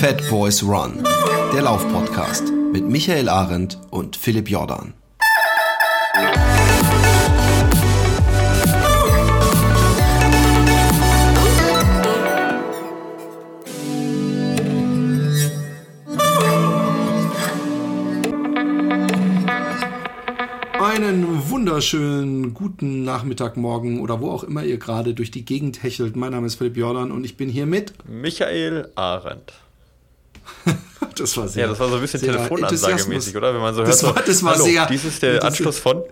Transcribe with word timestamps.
Fat 0.00 0.26
Boys 0.30 0.62
Run, 0.62 1.04
der 1.52 1.60
Laufpodcast 1.60 2.50
mit 2.72 2.88
Michael 2.88 3.28
Arendt 3.28 3.78
und 3.90 4.16
Philipp 4.16 4.48
Jordan. 4.48 4.94
Einen 20.80 21.50
wunderschönen 21.50 22.54
guten 22.54 23.04
Nachmittag, 23.04 23.58
morgen 23.58 24.00
oder 24.00 24.22
wo 24.22 24.30
auch 24.30 24.44
immer 24.44 24.64
ihr 24.64 24.78
gerade 24.78 25.12
durch 25.12 25.30
die 25.30 25.44
Gegend 25.44 25.82
hechelt. 25.82 26.16
Mein 26.16 26.32
Name 26.32 26.46
ist 26.46 26.54
Philipp 26.54 26.78
Jordan 26.78 27.12
und 27.12 27.24
ich 27.24 27.36
bin 27.36 27.50
hier 27.50 27.66
mit 27.66 27.92
Michael 28.08 28.88
Arendt. 28.94 29.52
das 31.16 31.36
war 31.36 31.48
sehr. 31.48 31.62
Ja, 31.62 31.68
das 31.68 31.78
war 31.78 31.88
so 31.88 31.96
ein 31.96 32.00
bisschen 32.00 32.20
Telefonansagemäßig, 32.20 33.36
oder? 33.36 33.54
Wenn 33.54 33.60
man 33.60 33.74
so 33.74 33.82
das 33.82 34.02
hört, 34.02 34.16
war, 34.16 34.22
das 34.22 34.42
war 34.42 34.58
sehr. 34.58 34.86
dies 34.86 35.04
ist 35.04 35.22
der 35.22 35.42
Anschluss 35.44 35.78
von 35.78 36.02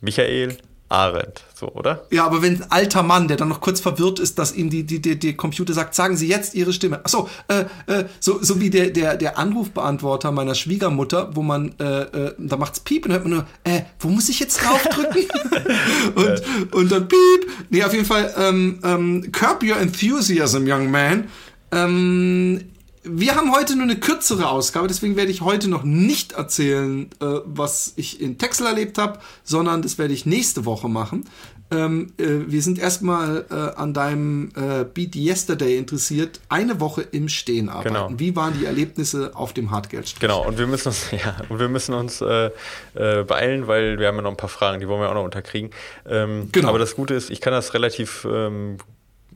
Michael 0.00 0.56
Arendt, 0.94 1.42
so, 1.54 1.68
oder? 1.72 2.06
Ja, 2.10 2.24
aber 2.24 2.42
wenn 2.42 2.56
ein 2.56 2.70
alter 2.70 3.02
Mann, 3.02 3.26
der 3.26 3.36
dann 3.36 3.48
noch 3.48 3.60
kurz 3.60 3.80
verwirrt 3.80 4.20
ist, 4.20 4.38
dass 4.38 4.54
ihm 4.54 4.68
die, 4.70 4.84
die, 4.84 5.00
die, 5.00 5.18
die 5.18 5.34
Computer 5.34 5.72
sagt, 5.72 5.94
sagen 5.94 6.16
Sie 6.16 6.28
jetzt 6.28 6.54
Ihre 6.54 6.72
Stimme. 6.72 7.04
Achso, 7.04 7.28
äh, 7.48 7.64
äh, 7.92 8.04
so, 8.20 8.42
so 8.42 8.60
wie 8.60 8.70
der, 8.70 8.90
der, 8.90 9.16
der 9.16 9.38
Anrufbeantworter 9.38 10.30
meiner 10.30 10.54
Schwiegermutter, 10.54 11.34
wo 11.34 11.42
man, 11.42 11.74
äh, 11.80 12.02
äh, 12.02 12.34
da 12.38 12.56
macht's 12.58 12.80
Piep 12.80 13.06
und 13.06 13.12
hört 13.12 13.24
man 13.24 13.32
nur, 13.32 13.46
äh, 13.64 13.80
wo 13.98 14.08
muss 14.08 14.28
ich 14.28 14.38
jetzt 14.38 14.62
draufdrücken? 14.62 15.24
und, 16.14 16.74
und 16.74 16.92
dann 16.92 17.08
Piep. 17.08 17.50
Nee, 17.70 17.82
auf 17.82 17.92
jeden 17.92 18.06
Fall, 18.06 18.32
ähm, 18.38 18.78
ähm, 18.84 19.32
Curb 19.32 19.64
Your 19.64 19.78
Enthusiasm, 19.78 20.64
Young 20.66 20.90
Man. 20.90 21.28
Ähm, 21.72 22.60
wir 23.04 23.34
haben 23.34 23.54
heute 23.54 23.76
nur 23.76 23.84
eine 23.84 23.96
kürzere 23.96 24.48
Ausgabe, 24.48 24.88
deswegen 24.88 25.16
werde 25.16 25.30
ich 25.30 25.42
heute 25.42 25.68
noch 25.68 25.84
nicht 25.84 26.32
erzählen, 26.32 27.10
äh, 27.20 27.26
was 27.44 27.92
ich 27.96 28.20
in 28.20 28.38
Texel 28.38 28.66
erlebt 28.66 28.98
habe, 28.98 29.18
sondern 29.42 29.82
das 29.82 29.98
werde 29.98 30.14
ich 30.14 30.26
nächste 30.26 30.64
Woche 30.64 30.88
machen. 30.88 31.24
Ähm, 31.70 32.12
äh, 32.18 32.24
wir 32.46 32.62
sind 32.62 32.78
erstmal 32.78 33.46
äh, 33.50 33.54
an 33.54 33.94
deinem 33.94 34.52
äh, 34.54 34.84
Beat 34.84 35.16
Yesterday 35.16 35.76
interessiert. 35.76 36.40
Eine 36.48 36.80
Woche 36.80 37.02
im 37.02 37.28
Stehen 37.28 37.68
arbeiten. 37.68 37.94
Genau. 37.94 38.10
Wie 38.16 38.36
waren 38.36 38.58
die 38.58 38.66
Erlebnisse 38.66 39.32
auf 39.34 39.52
dem 39.52 39.70
Hartgeldstrich? 39.70 40.20
Genau, 40.20 40.46
und 40.46 40.58
wir 40.58 40.66
müssen 40.66 40.88
uns, 40.88 41.10
ja, 41.10 41.36
und 41.48 41.58
wir 41.58 41.68
müssen 41.68 41.94
uns 41.94 42.20
äh, 42.20 42.50
äh, 42.94 43.24
beeilen, 43.24 43.66
weil 43.66 43.98
wir 43.98 44.08
haben 44.08 44.16
ja 44.16 44.22
noch 44.22 44.30
ein 44.30 44.36
paar 44.36 44.48
Fragen, 44.48 44.80
die 44.80 44.88
wollen 44.88 45.00
wir 45.00 45.08
auch 45.10 45.14
noch 45.14 45.24
unterkriegen. 45.24 45.70
Ähm, 46.06 46.48
Genau. 46.52 46.68
Aber 46.68 46.78
das 46.78 46.94
Gute 46.94 47.14
ist, 47.14 47.30
ich 47.30 47.40
kann 47.40 47.52
das 47.52 47.74
relativ, 47.74 48.26
ähm, 48.30 48.78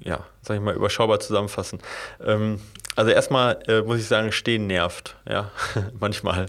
ja, 0.01 0.21
sag 0.43 0.57
ich 0.57 0.63
mal, 0.63 0.75
überschaubar 0.75 1.21
zusammenfassen. 1.21 1.81
Ähm, 2.25 2.61
also 2.99 3.11
erstmal 3.13 3.59
äh, 3.69 3.83
muss 3.83 3.99
ich 4.01 4.07
sagen, 4.09 4.33
stehen 4.33 4.67
nervt, 4.67 5.17
ja, 5.29 5.51
manchmal. 6.01 6.47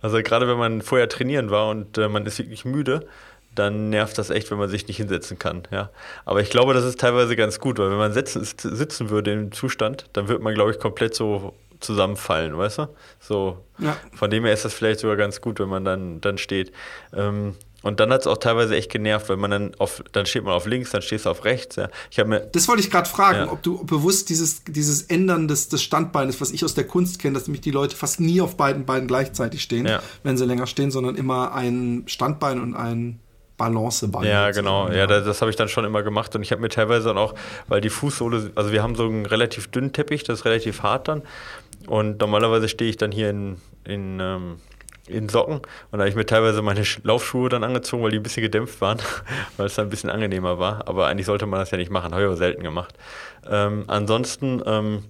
Also 0.00 0.22
gerade 0.22 0.48
wenn 0.48 0.56
man 0.58 0.80
vorher 0.82 1.08
trainieren 1.08 1.50
war 1.50 1.68
und 1.68 1.98
äh, 1.98 2.08
man 2.08 2.24
ist 2.24 2.38
wirklich 2.38 2.64
müde, 2.64 3.06
dann 3.54 3.90
nervt 3.90 4.16
das 4.18 4.30
echt, 4.30 4.50
wenn 4.50 4.58
man 4.58 4.68
sich 4.70 4.86
nicht 4.88 4.96
hinsetzen 4.96 5.38
kann, 5.38 5.62
ja. 5.70 5.90
Aber 6.24 6.40
ich 6.40 6.50
glaube, 6.50 6.74
das 6.74 6.84
ist 6.84 6.98
teilweise 7.00 7.36
ganz 7.36 7.60
gut, 7.60 7.78
weil 7.78 7.90
wenn 7.90 7.98
man 7.98 8.12
sitzen, 8.12 8.42
sitzen 8.44 9.10
würde 9.10 9.32
im 9.32 9.52
Zustand, 9.52 10.06
dann 10.14 10.28
wird 10.28 10.42
man, 10.42 10.54
glaube 10.54 10.70
ich, 10.70 10.78
komplett 10.78 11.14
so 11.14 11.54
zusammenfallen, 11.80 12.56
weißt 12.56 12.78
du? 12.78 12.88
So, 13.20 13.64
Ja. 13.78 13.96
von 14.14 14.30
dem 14.30 14.44
her 14.44 14.54
ist 14.54 14.64
das 14.64 14.72
vielleicht 14.72 15.00
sogar 15.00 15.16
ganz 15.16 15.40
gut, 15.42 15.60
wenn 15.60 15.68
man 15.68 15.84
dann, 15.84 16.20
dann 16.22 16.38
steht. 16.38 16.72
Ähm, 17.14 17.54
und 17.86 18.00
dann 18.00 18.12
hat 18.12 18.22
es 18.22 18.26
auch 18.26 18.38
teilweise 18.38 18.74
echt 18.74 18.90
genervt, 18.90 19.28
weil 19.28 19.36
man 19.36 19.50
dann 19.52 19.72
auf, 19.78 20.02
dann 20.10 20.26
steht 20.26 20.42
man 20.42 20.54
auf 20.54 20.66
links, 20.66 20.90
dann 20.90 21.02
stehst 21.02 21.24
du 21.26 21.30
auf 21.30 21.44
rechts. 21.44 21.76
Ja. 21.76 21.88
Ich 22.10 22.18
mir, 22.24 22.40
Das 22.40 22.66
wollte 22.66 22.82
ich 22.82 22.90
gerade 22.90 23.08
fragen, 23.08 23.38
Ja. 23.46 23.52
ob 23.52 23.62
du 23.62 23.84
bewusst 23.84 24.28
dieses, 24.28 24.64
dieses 24.64 25.02
Ändern 25.02 25.46
des, 25.46 25.68
des 25.68 25.82
Standbeines, 25.84 26.40
was 26.40 26.50
ich 26.50 26.64
aus 26.64 26.74
der 26.74 26.84
Kunst 26.84 27.20
kenne, 27.20 27.34
dass 27.34 27.46
nämlich 27.46 27.60
die 27.60 27.70
Leute 27.70 27.94
fast 27.94 28.18
nie 28.18 28.40
auf 28.40 28.56
beiden 28.56 28.86
Beinen 28.86 29.06
gleichzeitig 29.06 29.62
stehen, 29.62 29.86
Ja. 29.86 30.02
wenn 30.24 30.36
sie 30.36 30.44
länger 30.46 30.66
stehen, 30.66 30.90
sondern 30.90 31.14
immer 31.14 31.54
ein 31.54 32.02
Standbein 32.06 32.60
und 32.60 32.74
ein 32.74 33.20
Balancebein. 33.56 34.24
Ja, 34.24 34.46
sozusagen 34.52 34.66
genau. 34.66 34.90
Ja, 34.90 35.06
das, 35.06 35.24
das 35.24 35.40
habe 35.40 35.50
ich 35.50 35.56
dann 35.56 35.68
schon 35.68 35.84
immer 35.84 36.02
gemacht. 36.02 36.34
Und 36.34 36.42
ich 36.42 36.50
habe 36.50 36.60
mir 36.60 36.68
teilweise 36.68 37.06
dann 37.08 37.18
auch, 37.18 37.34
weil 37.68 37.80
die 37.80 37.88
Fußsohle, 37.90 38.50
also 38.56 38.72
wir 38.72 38.82
haben 38.82 38.96
so 38.96 39.04
einen 39.04 39.26
relativ 39.26 39.68
dünnen 39.68 39.92
Teppich, 39.92 40.24
das 40.24 40.40
ist 40.40 40.44
relativ 40.44 40.82
hart 40.82 41.08
dann. 41.08 41.22
Und 41.86 42.20
normalerweise 42.20 42.68
stehe 42.68 42.90
ich 42.90 42.96
dann 42.96 43.12
hier 43.12 43.30
in, 43.30 43.56
in, 43.84 44.18
ähm, 44.20 44.56
in 45.08 45.28
Socken. 45.28 45.56
Und 45.56 45.64
da 45.92 45.98
habe 45.98 46.08
ich 46.08 46.14
mir 46.16 46.26
teilweise 46.26 46.62
meine 46.62 46.82
Sch- 46.82 47.00
Laufschuhe 47.04 47.48
dann 47.48 47.64
angezogen, 47.64 48.02
weil 48.02 48.10
die 48.10 48.18
ein 48.18 48.22
bisschen 48.22 48.42
gedämpft 48.42 48.80
waren, 48.80 48.98
weil 49.56 49.66
es 49.66 49.74
dann 49.74 49.86
ein 49.86 49.90
bisschen 49.90 50.10
angenehmer 50.10 50.58
war. 50.58 50.86
Aber 50.88 51.06
eigentlich 51.06 51.26
sollte 51.26 51.46
man 51.46 51.60
das 51.60 51.70
ja 51.70 51.78
nicht 51.78 51.90
machen, 51.90 52.12
habe 52.12 52.22
ich 52.22 52.26
aber 52.26 52.36
selten 52.36 52.62
gemacht. 52.62 52.94
Ähm, 53.48 53.84
ansonsten, 53.86 54.62
ähm, 54.66 55.04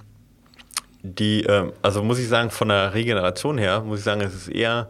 die, 1.02 1.42
ähm, 1.44 1.72
also 1.82 2.02
muss 2.02 2.18
ich 2.18 2.28
sagen, 2.28 2.50
von 2.50 2.68
der 2.68 2.94
Regeneration 2.94 3.58
her, 3.58 3.80
muss 3.80 3.98
ich 4.00 4.04
sagen, 4.04 4.20
es 4.20 4.34
ist 4.34 4.48
eher, 4.48 4.88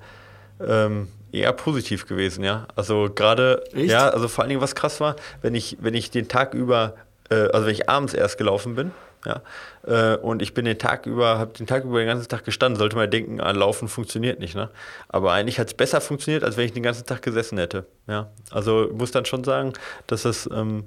ähm, 0.66 1.09
eher 1.33 1.53
positiv 1.53 2.06
gewesen, 2.06 2.43
ja. 2.45 2.66
Also 2.77 3.11
gerade, 3.15 3.62
ja, 3.75 4.09
also 4.09 4.28
vor 4.28 4.43
allen 4.43 4.49
Dingen, 4.50 4.61
was 4.62 4.75
krass 4.75 5.00
war, 5.00 5.16
wenn 5.43 5.55
ich, 5.55 5.77
wenn 5.81 5.95
ich 5.95 6.11
den 6.11 6.28
Tag 6.28 6.55
über, 6.55 6.95
äh, 7.28 7.49
also 7.53 7.66
wenn 7.66 7.72
ich 7.75 7.89
abends 7.91 8.15
erst 8.15 8.39
gelaufen 8.39 8.75
bin, 8.75 8.93
ja, 9.25 9.43
äh, 9.87 10.16
und 10.19 10.43
ich 10.43 10.54
bin 10.54 10.65
den 10.65 10.78
Tag 10.78 11.06
über, 11.06 11.38
habe 11.38 11.53
den 11.53 11.66
Tag 11.66 11.84
über 11.84 11.99
den 11.99 12.06
ganzen 12.09 12.28
Tag 12.28 12.44
gestanden, 12.44 12.78
sollte 12.78 12.97
man 12.97 13.10
denken, 13.10 13.41
ah, 13.41 13.50
Laufen 13.53 13.88
funktioniert 13.88 14.38
nicht, 14.41 14.54
ne? 14.54 14.71
Aber 15.09 15.32
eigentlich 15.32 15.59
hat 15.59 15.69
es 15.69 15.75
besser 15.75 16.00
funktioniert, 16.00 16.44
als 16.44 16.56
wenn 16.56 16.66
ich 16.66 16.72
den 16.72 16.82
ganzen 16.82 17.06
Tag 17.06 17.22
gesessen 17.22 17.59
hätte, 17.59 17.87
ja. 18.06 18.31
Also 18.50 18.91
muss 18.93 19.10
dann 19.10 19.25
schon 19.25 19.44
sagen, 19.44 19.72
dass 20.06 20.22
das 20.22 20.49
ähm, 20.53 20.84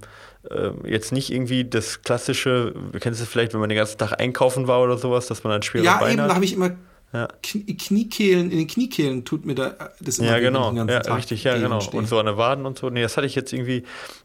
äh, 0.49 0.69
jetzt 0.85 1.11
nicht 1.11 1.31
irgendwie 1.31 1.65
das 1.65 2.01
klassische, 2.01 2.73
kennst 2.99 3.19
du 3.19 3.23
es 3.23 3.29
vielleicht, 3.29 3.53
wenn 3.53 3.59
man 3.59 3.69
den 3.69 3.77
ganzen 3.77 3.97
Tag 3.97 4.19
einkaufen 4.19 4.67
war 4.67 4.81
oder 4.81 4.97
sowas, 4.97 5.27
dass 5.27 5.43
man 5.43 5.51
dann 5.51 5.61
schwere 5.63 5.83
Ja, 5.83 6.05
eben, 6.07 6.17
da 6.17 6.23
hat. 6.25 6.35
habe 6.35 6.45
ich 6.45 6.53
immer 6.53 6.71
Ja. 7.11 7.27
Knie, 7.41 7.75
Kniekehlen, 7.75 8.51
in 8.51 8.59
den 8.59 8.67
Kniekehlen 8.67 9.25
tut 9.25 9.43
mir 9.43 9.55
da 9.55 9.91
das 9.99 10.19
immer 10.19 10.29
Ja, 10.29 10.39
genau. 10.39 10.69
den 10.69 10.75
ganzen 10.75 10.93
Ja, 10.93 10.99
Tag 10.99 11.17
richtig, 11.17 11.43
ja, 11.43 11.57
genau. 11.57 11.79
Und 11.93 12.07
so 12.07 12.19
an 12.19 12.27
den 12.27 12.37
Waden 12.37 12.67
und 12.67 12.77
so. 12.77 12.89
Nee, 12.91 13.01
das 13.01 13.17
hatte 13.17 13.25
ich 13.25 13.33
jetzt 13.33 13.51
irgendwie, 13.51 13.83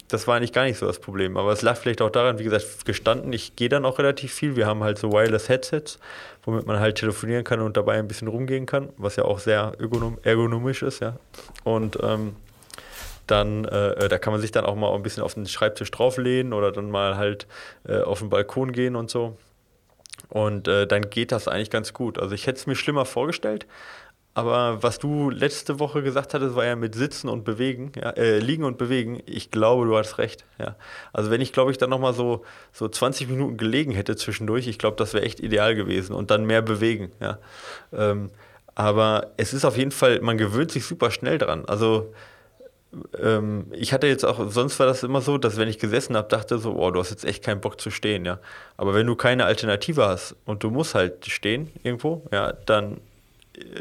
das 0.08 0.26
war 0.26 0.36
eigentlich 0.36 0.52
gar 0.52 0.64
nicht 0.64 0.78
so 0.78 0.86
das 0.86 0.98
Problem. 0.98 1.38
Aber 1.38 1.50
es 1.52 1.62
lag 1.62 1.76
vielleicht 1.76 2.02
auch 2.02 2.10
daran, 2.10 2.38
wie 2.38 2.44
gesagt, 2.44 2.84
gestanden. 2.84 3.32
Ich 3.32 3.56
gehe 3.56 3.70
dann 3.70 3.86
auch 3.86 3.98
relativ 3.98 4.34
viel. 4.34 4.56
Wir 4.56 4.66
haben 4.66 4.82
halt 4.82 4.98
so 4.98 5.12
Wireless-Headsets, 5.12 5.98
womit 6.44 6.66
man 6.66 6.78
halt 6.78 6.96
telefonieren 6.96 7.42
kann 7.42 7.60
und 7.60 7.78
dabei 7.78 7.94
ein 7.98 8.06
bisschen 8.06 8.28
rumgehen 8.28 8.66
kann, 8.66 8.90
was 8.98 9.16
ja 9.16 9.24
auch 9.24 9.38
sehr 9.38 9.72
ergonom 9.78 10.18
ergonomisch 10.22 10.82
ist, 10.82 11.00
ja. 11.00 11.16
Und 11.64 11.98
ähm, 12.02 12.36
dann, 13.26 13.64
äh, 13.64 14.08
da 14.08 14.18
kann 14.18 14.34
man 14.34 14.42
sich 14.42 14.52
dann 14.52 14.66
auch 14.66 14.74
mal 14.74 14.94
ein 14.94 15.02
bisschen 15.02 15.22
auf 15.22 15.32
den 15.32 15.46
Schreibtisch 15.46 15.90
drauflehnen 15.90 16.52
oder 16.52 16.70
dann 16.70 16.90
mal 16.90 17.16
halt 17.16 17.46
äh, 17.88 18.00
auf 18.00 18.18
den 18.18 18.28
Balkon 18.28 18.72
gehen 18.72 18.94
und 18.94 19.08
so. 19.08 19.38
Und 20.34 20.66
äh, 20.66 20.84
dann 20.88 21.10
geht 21.10 21.30
das 21.30 21.46
eigentlich 21.46 21.70
ganz 21.70 21.92
gut. 21.92 22.18
Also 22.18 22.34
ich 22.34 22.48
hätte 22.48 22.58
es 22.58 22.66
mir 22.66 22.74
schlimmer 22.74 23.04
vorgestellt, 23.04 23.68
aber 24.34 24.82
was 24.82 24.98
du 24.98 25.30
letzte 25.30 25.78
Woche 25.78 26.02
gesagt 26.02 26.34
hattest, 26.34 26.56
war 26.56 26.64
ja 26.64 26.74
mit 26.74 26.96
Sitzen 26.96 27.28
und 27.28 27.44
Bewegen, 27.44 27.92
ja, 27.94 28.10
äh, 28.10 28.40
Liegen 28.40 28.64
und 28.64 28.76
Bewegen. 28.76 29.22
Ich 29.26 29.52
glaube, 29.52 29.86
du 29.86 29.96
hast 29.96 30.18
recht. 30.18 30.44
Ja. 30.58 30.74
Also 31.12 31.30
wenn 31.30 31.40
ich, 31.40 31.52
glaube 31.52 31.70
ich, 31.70 31.78
dann 31.78 31.88
nochmal 31.88 32.14
so, 32.14 32.44
so 32.72 32.88
20 32.88 33.28
Minuten 33.28 33.56
gelegen 33.56 33.92
hätte 33.92 34.16
zwischendurch, 34.16 34.66
ich 34.66 34.80
glaube, 34.80 34.96
das 34.96 35.14
wäre 35.14 35.24
echt 35.24 35.38
ideal 35.38 35.76
gewesen 35.76 36.16
und 36.16 36.32
dann 36.32 36.46
mehr 36.46 36.62
bewegen. 36.62 37.12
Ja. 37.20 37.38
Ähm, 37.92 38.30
aber 38.74 39.34
es 39.36 39.54
ist 39.54 39.64
auf 39.64 39.76
jeden 39.76 39.92
Fall, 39.92 40.20
man 40.20 40.36
gewöhnt 40.36 40.72
sich 40.72 40.84
super 40.84 41.12
schnell 41.12 41.38
dran. 41.38 41.64
Also 41.66 42.12
ähm, 43.20 43.66
ich 43.72 43.92
hatte 43.92 44.06
jetzt 44.06 44.24
auch, 44.24 44.50
sonst 44.50 44.78
war 44.78 44.86
das 44.86 45.02
immer 45.02 45.20
so, 45.20 45.38
dass 45.38 45.56
wenn 45.56 45.68
ich 45.68 45.78
gesessen 45.78 46.16
habe, 46.16 46.28
dachte 46.28 46.58
so, 46.58 46.74
oh, 46.74 46.90
du 46.90 47.00
hast 47.00 47.10
jetzt 47.10 47.24
echt 47.24 47.44
keinen 47.44 47.60
Bock 47.60 47.80
zu 47.80 47.90
stehen, 47.90 48.24
ja. 48.24 48.38
Aber 48.76 48.94
wenn 48.94 49.06
du 49.06 49.16
keine 49.16 49.44
Alternative 49.44 50.06
hast 50.06 50.36
und 50.44 50.62
du 50.62 50.70
musst 50.70 50.94
halt 50.94 51.26
stehen 51.26 51.70
irgendwo, 51.82 52.22
ja, 52.32 52.52
dann 52.66 52.98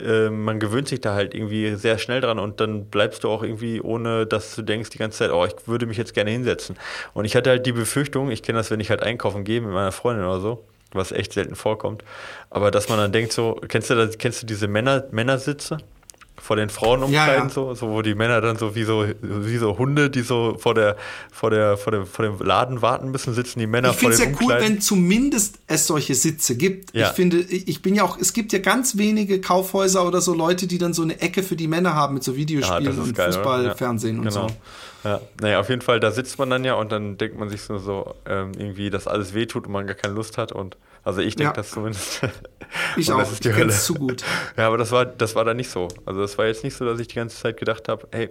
äh, 0.05 0.29
man 0.29 0.59
gewöhnt 0.59 0.87
sich 0.87 1.01
da 1.01 1.13
halt 1.13 1.33
irgendwie 1.33 1.75
sehr 1.75 1.97
schnell 1.97 2.21
dran 2.21 2.39
und 2.39 2.59
dann 2.59 2.85
bleibst 2.85 3.23
du 3.23 3.29
auch 3.29 3.43
irgendwie, 3.43 3.81
ohne 3.81 4.25
dass 4.25 4.55
du 4.55 4.61
denkst 4.61 4.91
die 4.91 4.97
ganze 4.97 5.19
Zeit, 5.19 5.31
oh, 5.31 5.45
ich 5.45 5.67
würde 5.67 5.85
mich 5.85 5.97
jetzt 5.97 6.13
gerne 6.13 6.31
hinsetzen. 6.31 6.77
Und 7.13 7.25
ich 7.25 7.35
hatte 7.35 7.49
halt 7.49 7.65
die 7.65 7.71
Befürchtung, 7.71 8.29
ich 8.31 8.43
kenne 8.43 8.59
das, 8.59 8.71
wenn 8.71 8.79
ich 8.79 8.89
halt 8.89 9.01
einkaufen 9.03 9.43
gehe 9.43 9.61
mit 9.61 9.71
meiner 9.71 9.91
Freundin 9.91 10.25
oder 10.25 10.39
so, 10.39 10.63
was 10.91 11.11
echt 11.11 11.33
selten 11.33 11.55
vorkommt, 11.55 12.03
aber 12.49 12.69
dass 12.69 12.89
man 12.89 12.99
dann 12.99 13.11
denkt 13.11 13.33
so, 13.33 13.59
kennst 13.67 13.89
du 13.89 13.95
das, 13.95 14.17
kennst 14.17 14.43
du 14.43 14.45
diese 14.45 14.67
Männer, 14.67 15.05
Männersitze? 15.11 15.77
Vor 16.35 16.55
den 16.55 16.69
Frauen 16.69 16.99
Ja, 16.99 17.05
umkleiden, 17.05 17.47
ja. 17.47 17.53
so, 17.53 17.73
so, 17.75 17.89
wo 17.89 18.01
die 18.01 18.15
Männer 18.15 18.41
dann 18.41 18.57
so 18.57 18.75
wie 18.75 18.83
so, 18.83 19.05
wie 19.21 19.57
so 19.57 19.77
Hunde, 19.77 20.09
die 20.09 20.21
so 20.21 20.57
vor 20.59 20.73
der, 20.73 20.97
vor 21.31 21.51
der, 21.51 21.77
vor 21.77 21.91
dem, 21.91 22.05
vor 22.05 22.25
dem 22.25 22.39
Laden 22.39 22.81
warten 22.81 23.11
müssen, 23.11 23.33
sitzen 23.33 23.59
die 23.59 23.67
Männer 23.67 23.91
Ich 23.91 23.97
vor 23.97 24.11
finde 24.11 24.15
es 24.15 24.19
den 24.21 24.33
ja 24.33 24.39
cool, 24.41 24.61
wenn 24.61 24.81
zumindest 24.81 25.59
es 25.67 25.87
solche 25.87 26.15
Sitze 26.15 26.55
gibt. 26.55 26.93
Ja. 26.93 27.09
Ich 27.09 27.15
finde, 27.15 27.37
ich 27.39 27.67
ich 27.67 27.81
bin 27.81 27.95
ja 27.95 28.03
auch, 28.03 28.17
es 28.17 28.33
gibt 28.33 28.51
ja 28.51 28.59
ganz 28.59 28.97
wenige 28.97 29.41
Kaufhäuser 29.41 30.05
oder 30.07 30.21
so 30.21 30.33
Leute, 30.33 30.67
die 30.67 30.77
dann 30.77 30.93
so 30.93 31.03
eine 31.03 31.21
Ecke 31.21 31.43
für 31.43 31.55
die 31.55 31.67
Männer 31.67 31.93
haben 31.93 32.15
mit 32.15 32.23
so 32.23 32.31
Ja, 32.31 32.37
Videospielen 32.37 32.99
und 32.99 33.15
geil, 33.15 33.27
oder? 33.29 33.37
Fußball, 33.37 33.65
Ja. 33.65 33.75
Fernsehen 33.75 34.19
und 34.19 34.25
genau. 34.25 34.47
so. 34.47 34.55
Ja, 35.03 35.19
naja, 35.41 35.59
auf 35.59 35.69
jeden 35.69 35.81
Fall, 35.81 35.99
da 35.99 36.11
sitzt 36.11 36.39
man 36.39 36.49
dann 36.49 36.63
ja 36.63 36.75
und 36.75 36.91
dann 36.91 37.17
denkt 37.17 37.37
man 37.37 37.49
sich 37.49 37.61
so, 37.61 37.77
so 37.77 38.15
ähm, 38.25 38.51
irgendwie, 38.57 38.89
dass 38.89 39.07
alles 39.07 39.33
wehtut 39.33 39.65
und 39.67 39.71
man 39.73 39.85
gar 39.87 39.95
keine 39.95 40.13
Lust 40.13 40.37
hat 40.37 40.51
und 40.51 40.77
also 41.03 41.19
ich 41.19 41.35
denke 41.35 41.49
Ja. 41.49 41.53
das 41.53 41.71
zumindest. 41.71 42.21
Ich 42.95 43.11
auch, 43.11 43.19
das 43.19 43.33
ist 43.33 43.43
die 43.43 43.49
ich 43.49 43.55
Hölle. 43.55 43.69
zu 43.73 43.93
gut. 43.95 44.23
Ja, 44.57 44.67
aber 44.67 44.77
das 44.77 44.91
war, 44.91 45.05
das 45.05 45.35
war 45.35 45.43
da 45.43 45.53
nicht 45.53 45.69
so. 45.69 45.89
Also 46.05 46.21
das 46.21 46.37
war 46.37 46.45
jetzt 46.45 46.63
nicht 46.63 46.75
so, 46.77 46.85
dass 46.85 46.99
ich 46.99 47.09
die 47.09 47.15
ganze 47.15 47.37
Zeit 47.37 47.57
gedacht 47.57 47.89
habe, 47.89 48.07
hey, 48.11 48.29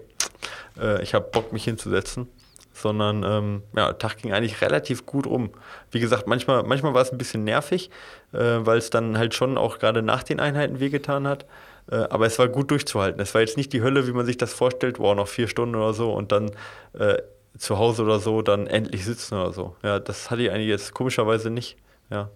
äh, 0.80 1.02
ich 1.02 1.12
habe 1.14 1.28
Bock, 1.30 1.52
mich 1.52 1.64
hinzusetzen. 1.64 2.28
sondern 2.72 3.22
ähm, 3.22 3.62
ja, 3.76 3.92
Tag 3.92 4.16
ging 4.22 4.32
eigentlich 4.32 4.62
relativ 4.62 5.04
gut 5.04 5.26
rum. 5.26 5.50
Wie 5.90 6.00
gesagt, 6.00 6.26
manchmal, 6.26 6.62
manchmal 6.62 6.94
war 6.94 7.02
es 7.02 7.12
ein 7.12 7.18
bisschen 7.18 7.44
nervig, 7.44 7.90
äh, 8.32 8.38
weil 8.38 8.78
es 8.78 8.88
dann 8.88 9.18
halt 9.18 9.34
schon 9.34 9.58
auch 9.58 9.78
gerade 9.78 10.00
nach 10.00 10.22
den 10.22 10.40
Einheiten 10.40 10.80
wehgetan 10.80 11.28
hat. 11.28 11.44
Äh, 11.90 11.96
aber 11.96 12.26
es 12.26 12.38
war 12.38 12.48
gut 12.48 12.70
durchzuhalten. 12.70 13.20
Es 13.20 13.34
war 13.34 13.40
jetzt 13.40 13.56
nicht 13.56 13.72
die 13.72 13.82
Hölle, 13.82 14.06
wie 14.06 14.12
man 14.12 14.26
sich 14.26 14.36
das 14.36 14.52
vorstellt, 14.52 14.98
wow, 14.98 15.14
noch 15.14 15.28
vier 15.28 15.48
Stunden 15.48 15.74
oder 15.74 15.94
so 15.94 16.12
und 16.12 16.32
dann 16.32 16.50
äh, 16.98 17.16
zu 17.58 17.78
Hause 17.78 18.02
oder 18.02 18.20
so 18.20 18.42
dann 18.42 18.66
endlich 18.66 19.04
sitzen 19.04 19.34
oder 19.34 19.52
so. 19.52 19.76
Ja, 19.82 19.98
das 19.98 20.30
hatte 20.30 20.42
ich 20.42 20.50
eigentlich 20.50 20.68
jetzt 20.68 20.94
komischerweise 20.94 21.50
nicht. 21.50 21.76
Ja. 22.10 22.30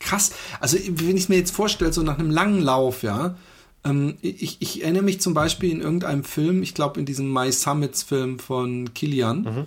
Krass. 0.00 0.32
Also, 0.60 0.76
wenn 0.78 1.16
ich 1.16 1.24
es 1.24 1.28
mir 1.28 1.36
jetzt 1.36 1.54
vorstelle, 1.54 1.92
so 1.92 2.02
nach 2.02 2.18
einem 2.18 2.30
langen 2.30 2.60
Lauf, 2.60 3.02
ja, 3.02 3.36
ähm, 3.84 4.16
ich, 4.20 4.60
ich, 4.60 4.82
erinnere 4.82 5.02
mich 5.02 5.20
zum 5.20 5.34
Beispiel 5.34 5.70
in 5.70 5.80
irgendeinem 5.80 6.24
Film, 6.24 6.62
ich 6.62 6.74
glaube 6.74 7.00
in 7.00 7.06
diesem 7.06 7.32
My 7.32 7.50
Summits 7.52 8.02
Film 8.02 8.38
von 8.38 8.92
Kilian, 8.94 9.42
mhm. 9.42 9.66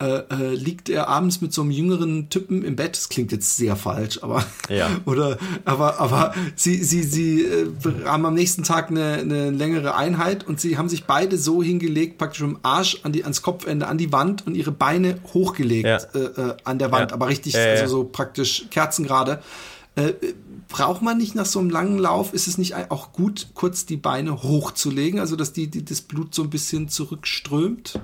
Äh, 0.00 0.06
äh, 0.06 0.54
liegt 0.54 0.88
er 0.88 1.08
abends 1.08 1.40
mit 1.40 1.52
so 1.52 1.62
einem 1.62 1.70
jüngeren 1.70 2.28
Typen 2.28 2.64
im 2.64 2.74
Bett. 2.74 2.96
Das 2.96 3.08
klingt 3.08 3.30
jetzt 3.30 3.56
sehr 3.56 3.76
falsch, 3.76 4.18
aber 4.22 4.44
ja. 4.68 4.90
oder 5.06 5.38
aber 5.64 6.00
aber 6.00 6.34
sie 6.56 6.82
sie 6.82 7.04
sie 7.04 7.42
äh, 7.42 7.68
haben 8.04 8.26
am 8.26 8.34
nächsten 8.34 8.64
Tag 8.64 8.90
eine, 8.90 9.14
eine 9.14 9.50
längere 9.50 9.94
Einheit 9.94 10.46
und 10.48 10.60
sie 10.60 10.78
haben 10.78 10.88
sich 10.88 11.04
beide 11.04 11.38
so 11.38 11.62
hingelegt, 11.62 12.18
praktisch 12.18 12.40
dem 12.40 12.58
Arsch 12.62 13.00
an 13.04 13.12
die 13.12 13.22
ans 13.22 13.42
Kopfende 13.42 13.86
an 13.86 13.96
die 13.96 14.12
Wand 14.12 14.44
und 14.48 14.56
ihre 14.56 14.72
Beine 14.72 15.18
hochgelegt 15.32 15.86
ja. 15.86 15.98
äh, 16.12 16.18
äh 16.18 16.56
an 16.64 16.80
der 16.80 16.90
Wand, 16.90 17.12
ja. 17.12 17.14
aber 17.14 17.28
richtig 17.28 17.56
also 17.56 17.86
so 17.86 18.04
praktisch 18.04 18.66
kerzengerade. 18.70 19.42
Äh, 19.94 20.14
braucht 20.68 21.02
man 21.02 21.18
nicht 21.18 21.36
nach 21.36 21.46
so 21.46 21.60
einem 21.60 21.70
langen 21.70 21.98
Lauf, 21.98 22.32
ist 22.34 22.48
es 22.48 22.58
nicht 22.58 22.74
auch 22.90 23.12
gut, 23.12 23.50
kurz 23.54 23.86
die 23.86 23.96
Beine 23.96 24.42
hochzulegen, 24.42 25.20
also 25.20 25.36
dass 25.36 25.52
die, 25.52 25.68
die 25.68 25.84
das 25.84 26.00
Blut 26.00 26.34
so 26.34 26.42
ein 26.42 26.50
bisschen 26.50 26.88
zurückströmt? 26.88 28.00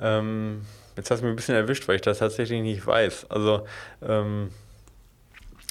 Ähm, 0.00 0.62
jetzt 0.96 1.10
hast 1.10 1.20
du 1.20 1.26
mich 1.26 1.32
ein 1.32 1.36
bisschen 1.36 1.54
erwischt, 1.54 1.86
weil 1.88 1.96
ich 1.96 2.02
das 2.02 2.18
tatsächlich 2.18 2.62
nicht 2.62 2.86
weiß. 2.86 3.26
Also, 3.30 3.66
ähm, 4.02 4.50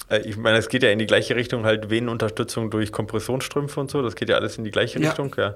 äh, 0.08 0.20
ich 0.20 0.36
meine, 0.36 0.58
es 0.58 0.68
geht 0.68 0.82
ja 0.82 0.90
in 0.90 0.98
die 0.98 1.06
gleiche 1.06 1.36
Richtung, 1.36 1.64
halt 1.64 1.90
Venenunterstützung 1.90 2.70
durch 2.70 2.92
Kompressionsstrümpfe 2.92 3.80
und 3.80 3.90
so, 3.90 4.02
das 4.02 4.14
geht 4.14 4.28
ja 4.28 4.36
alles 4.36 4.58
in 4.58 4.64
die 4.64 4.70
gleiche 4.70 5.00
ja. 5.00 5.08
Richtung. 5.08 5.34
Ja. 5.38 5.54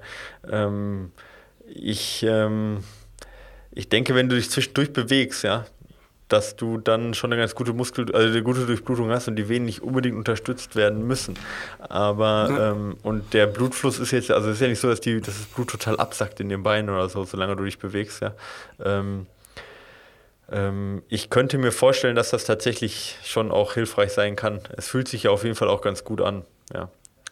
Ähm, 0.50 1.12
ich, 1.66 2.24
ähm, 2.28 2.82
ich 3.72 3.88
denke, 3.88 4.14
wenn 4.14 4.28
du 4.28 4.36
dich 4.36 4.50
zwischendurch 4.50 4.92
bewegst, 4.92 5.44
ja, 5.44 5.66
dass 6.34 6.56
du 6.56 6.78
dann 6.78 7.14
schon 7.14 7.32
eine 7.32 7.40
ganz 7.40 7.54
gute 7.54 7.72
Muskel, 7.72 8.12
also 8.12 8.26
eine 8.26 8.42
gute 8.42 8.66
Durchblutung 8.66 9.08
hast 9.10 9.28
und 9.28 9.36
die 9.36 9.48
Venen 9.48 9.66
nicht 9.66 9.82
unbedingt 9.82 10.16
unterstützt 10.16 10.74
werden 10.74 11.06
müssen. 11.06 11.34
Aber 11.78 12.48
ja. 12.50 12.72
ähm, 12.72 12.96
und 13.04 13.32
der 13.34 13.46
Blutfluss 13.46 14.00
ist 14.00 14.10
jetzt, 14.10 14.32
also 14.32 14.48
es 14.48 14.56
ist 14.56 14.60
ja 14.60 14.66
nicht 14.66 14.80
so, 14.80 14.88
dass, 14.88 15.00
die, 15.00 15.20
dass 15.20 15.38
das 15.38 15.46
Blut 15.46 15.70
total 15.70 15.96
absackt 15.96 16.40
in 16.40 16.48
den 16.48 16.64
Beinen 16.64 16.90
oder 16.90 17.08
so, 17.08 17.22
solange 17.22 17.54
du 17.54 17.62
dich 17.64 17.78
bewegst, 17.78 18.20
ja. 18.20 18.34
Ähm, 18.84 19.26
ähm, 20.50 21.04
ich 21.08 21.30
könnte 21.30 21.56
mir 21.56 21.70
vorstellen, 21.70 22.16
dass 22.16 22.30
das 22.30 22.44
tatsächlich 22.44 23.16
schon 23.22 23.52
auch 23.52 23.74
hilfreich 23.74 24.12
sein 24.12 24.34
kann. 24.34 24.58
Es 24.76 24.88
fühlt 24.88 25.06
sich 25.06 25.22
ja 25.22 25.30
auf 25.30 25.44
jeden 25.44 25.54
Fall 25.54 25.68
auch 25.68 25.82
ganz 25.82 26.02
gut 26.02 26.20
an, 26.20 26.44
ja. 26.74 26.88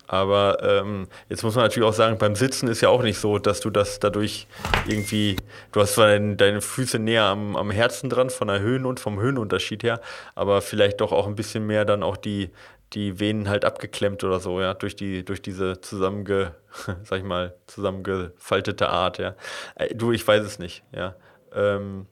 Aber 0.07 0.59
ähm, 0.63 1.09
jetzt 1.29 1.43
muss 1.43 1.55
man 1.55 1.65
natürlich 1.65 1.89
auch 1.89 1.95
sagen, 1.95 2.19
beim 2.19 2.35
Sitzen 2.35 2.69
ist 2.69 2.81
ja 2.81 2.89
auch 2.89 3.03
nicht 3.03 3.19
so, 3.19 3.39
dass 3.39 3.61
du 3.61 3.71
das 3.71 3.99
dadurch 3.99 4.47
irgendwie, 4.87 5.37
du 5.73 5.81
hast 5.81 5.95
zwar 5.95 6.09
deine, 6.09 6.37
deine 6.37 6.61
Füße 6.61 6.99
näher 6.99 7.25
am, 7.25 7.57
am 7.57 7.71
Herzen 7.71 8.11
dran, 8.11 8.29
von 8.31 8.49
der 8.49 8.61
Höhen 8.61 8.85
und 8.85 9.01
vom 9.01 9.21
Höhenunterschied 9.21 9.83
her, 9.83 10.01
aber 10.35 10.61
vielleicht 10.61 11.01
doch 11.01 11.13
auch 11.13 11.27
ein 11.27 11.35
bisschen 11.35 11.67
mehr 11.67 11.85
dann 11.85 12.03
auch 12.03 12.17
die, 12.17 12.51
die 12.93 13.21
Venen 13.21 13.49
halt 13.49 13.65
abgeklemmt 13.65 14.23
oder 14.25 14.41
so, 14.41 14.61
ja, 14.61 14.75
durch 14.75 14.97
die, 14.97 15.25
durch 15.25 15.41
diese 15.41 15.81
zusammenge, 15.81 16.55
sag 17.05 17.19
ich 17.19 17.25
mal, 17.25 17.55
zusammengefaltete 17.67 18.89
Art, 18.89 19.19
ja. 19.19 19.35
Äh, 19.77 19.95
du, 19.95 20.13
ich 20.13 20.27
weiß 20.27 20.45
es 20.45 20.59
nicht, 20.59 20.83
ja. 20.95 21.15
Ähm, 21.55 22.07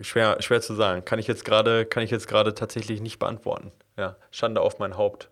schwer, 0.00 0.40
schwer 0.40 0.60
zu 0.60 0.74
sagen. 0.74 1.04
Kann 1.04 1.18
ich 1.18 1.26
jetzt 1.26 1.44
gerade, 1.44 1.84
kann 1.84 2.02
ich 2.02 2.10
jetzt 2.10 2.28
gerade 2.28 2.54
tatsächlich 2.54 3.00
nicht 3.00 3.18
beantworten. 3.18 3.72
Ja, 3.96 4.16
Schande 4.30 4.60
auf 4.60 4.78
mein 4.78 4.96
Haupt. 4.96 5.28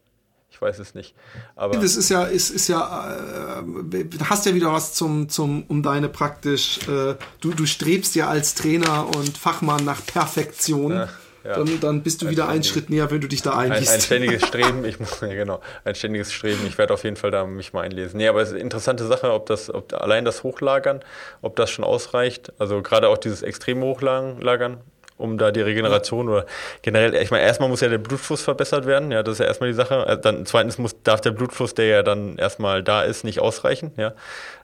Ich 0.57 0.63
weiß 0.63 0.79
es 0.79 0.95
nicht. 0.95 1.15
Aber 1.55 1.77
das 1.77 1.97
ist 1.97 2.09
ja, 2.09 2.25
ist, 2.25 2.49
ist 2.49 2.69
ja, 2.69 3.15
äh, 3.61 4.05
hast 4.25 4.47
ja 4.47 4.55
wieder 4.55 4.73
was 4.73 4.95
zum, 4.95 5.29
zum, 5.29 5.65
um 5.69 5.83
deine 5.83 6.09
praktisch, 6.09 6.79
äh, 6.89 7.15
du, 7.43 7.51
du 7.55 7.67
strebst 7.67 8.15
ja 8.15 8.29
als 8.29 8.55
Trainer 8.55 9.07
und 9.15 9.37
Fachmann 9.37 9.85
nach 9.85 10.01
Perfektion. 10.07 10.93
Ja, 10.93 11.09
ja. 11.45 11.57
Dann, 11.57 11.79
dann 11.81 12.03
bist 12.03 12.23
du 12.23 12.27
ein 12.27 12.33
wieder 12.33 12.49
einen 12.49 12.65
Schritt 12.65 12.89
näher, 12.89 13.11
wenn 13.11 13.21
du 13.21 13.29
dich 13.29 13.43
da 13.43 13.55
einliest. 13.55 13.91
Ein, 13.91 13.97
ein 13.97 14.01
ständiges 14.01 14.43
Streben, 14.47 14.83
ich 14.87 14.99
muss, 14.99 15.21
ja, 15.21 15.29
genau, 15.29 15.61
ein 15.85 15.95
ständiges 15.95 16.33
Streben. 16.33 16.67
Ich 16.67 16.79
werde 16.79 16.95
auf 16.95 17.05
jeden 17.05 17.17
Fall 17.17 17.31
da 17.31 17.45
mich 17.45 17.75
mal 17.75 17.83
einlesen. 17.83 18.17
Nee, 18.17 18.29
aber 18.29 18.41
es 18.41 18.49
ist 18.49 18.55
eine 18.55 18.63
interessante 18.63 19.07
Sache, 19.07 19.31
ob 19.35 19.45
das, 19.45 19.69
ob 19.69 19.93
allein 19.93 20.25
das 20.25 20.43
Hochlagern, 20.43 21.01
ob 21.43 21.55
das 21.57 21.71
schon 21.71 21.85
ausreicht. 21.85 22.51
Also 22.59 22.81
gerade 22.81 23.11
auch 23.11 23.19
dieses 23.19 23.43
extreme 23.43 23.85
Hochlagern 23.85 24.81
um 25.17 25.39
da 25.39 25.51
die 25.51 25.61
Regeneration 25.61 26.29
oder 26.29 26.47
generell, 26.83 27.15
ich 27.15 27.31
meine, 27.31 27.45
erstmal 27.45 27.69
muss 27.69 27.81
ja 27.81 27.89
der 27.89 27.99
Blutfluss 27.99 28.43
verbessert 28.43 28.87
werden, 28.87 29.11
ja, 29.11 29.23
das 29.23 29.35
ist 29.35 29.39
ja 29.39 29.47
erstmal 29.47 29.71
die 29.71 29.75
Sache. 29.75 30.07
Äh, 30.07 30.19
dann 30.19 30.47
zweitens 30.47 30.79
muss, 30.79 31.03
darf 31.03 31.21
der 31.21 31.31
Blutfluss, 31.31 31.75
der 31.75 31.87
ja 31.87 32.03
dann 32.03 32.37
erstmal 32.39 32.83
da 32.83 33.03
ist, 33.03 33.25
nicht 33.25 33.41
ausreichen, 33.41 33.93
ja. 33.97 34.13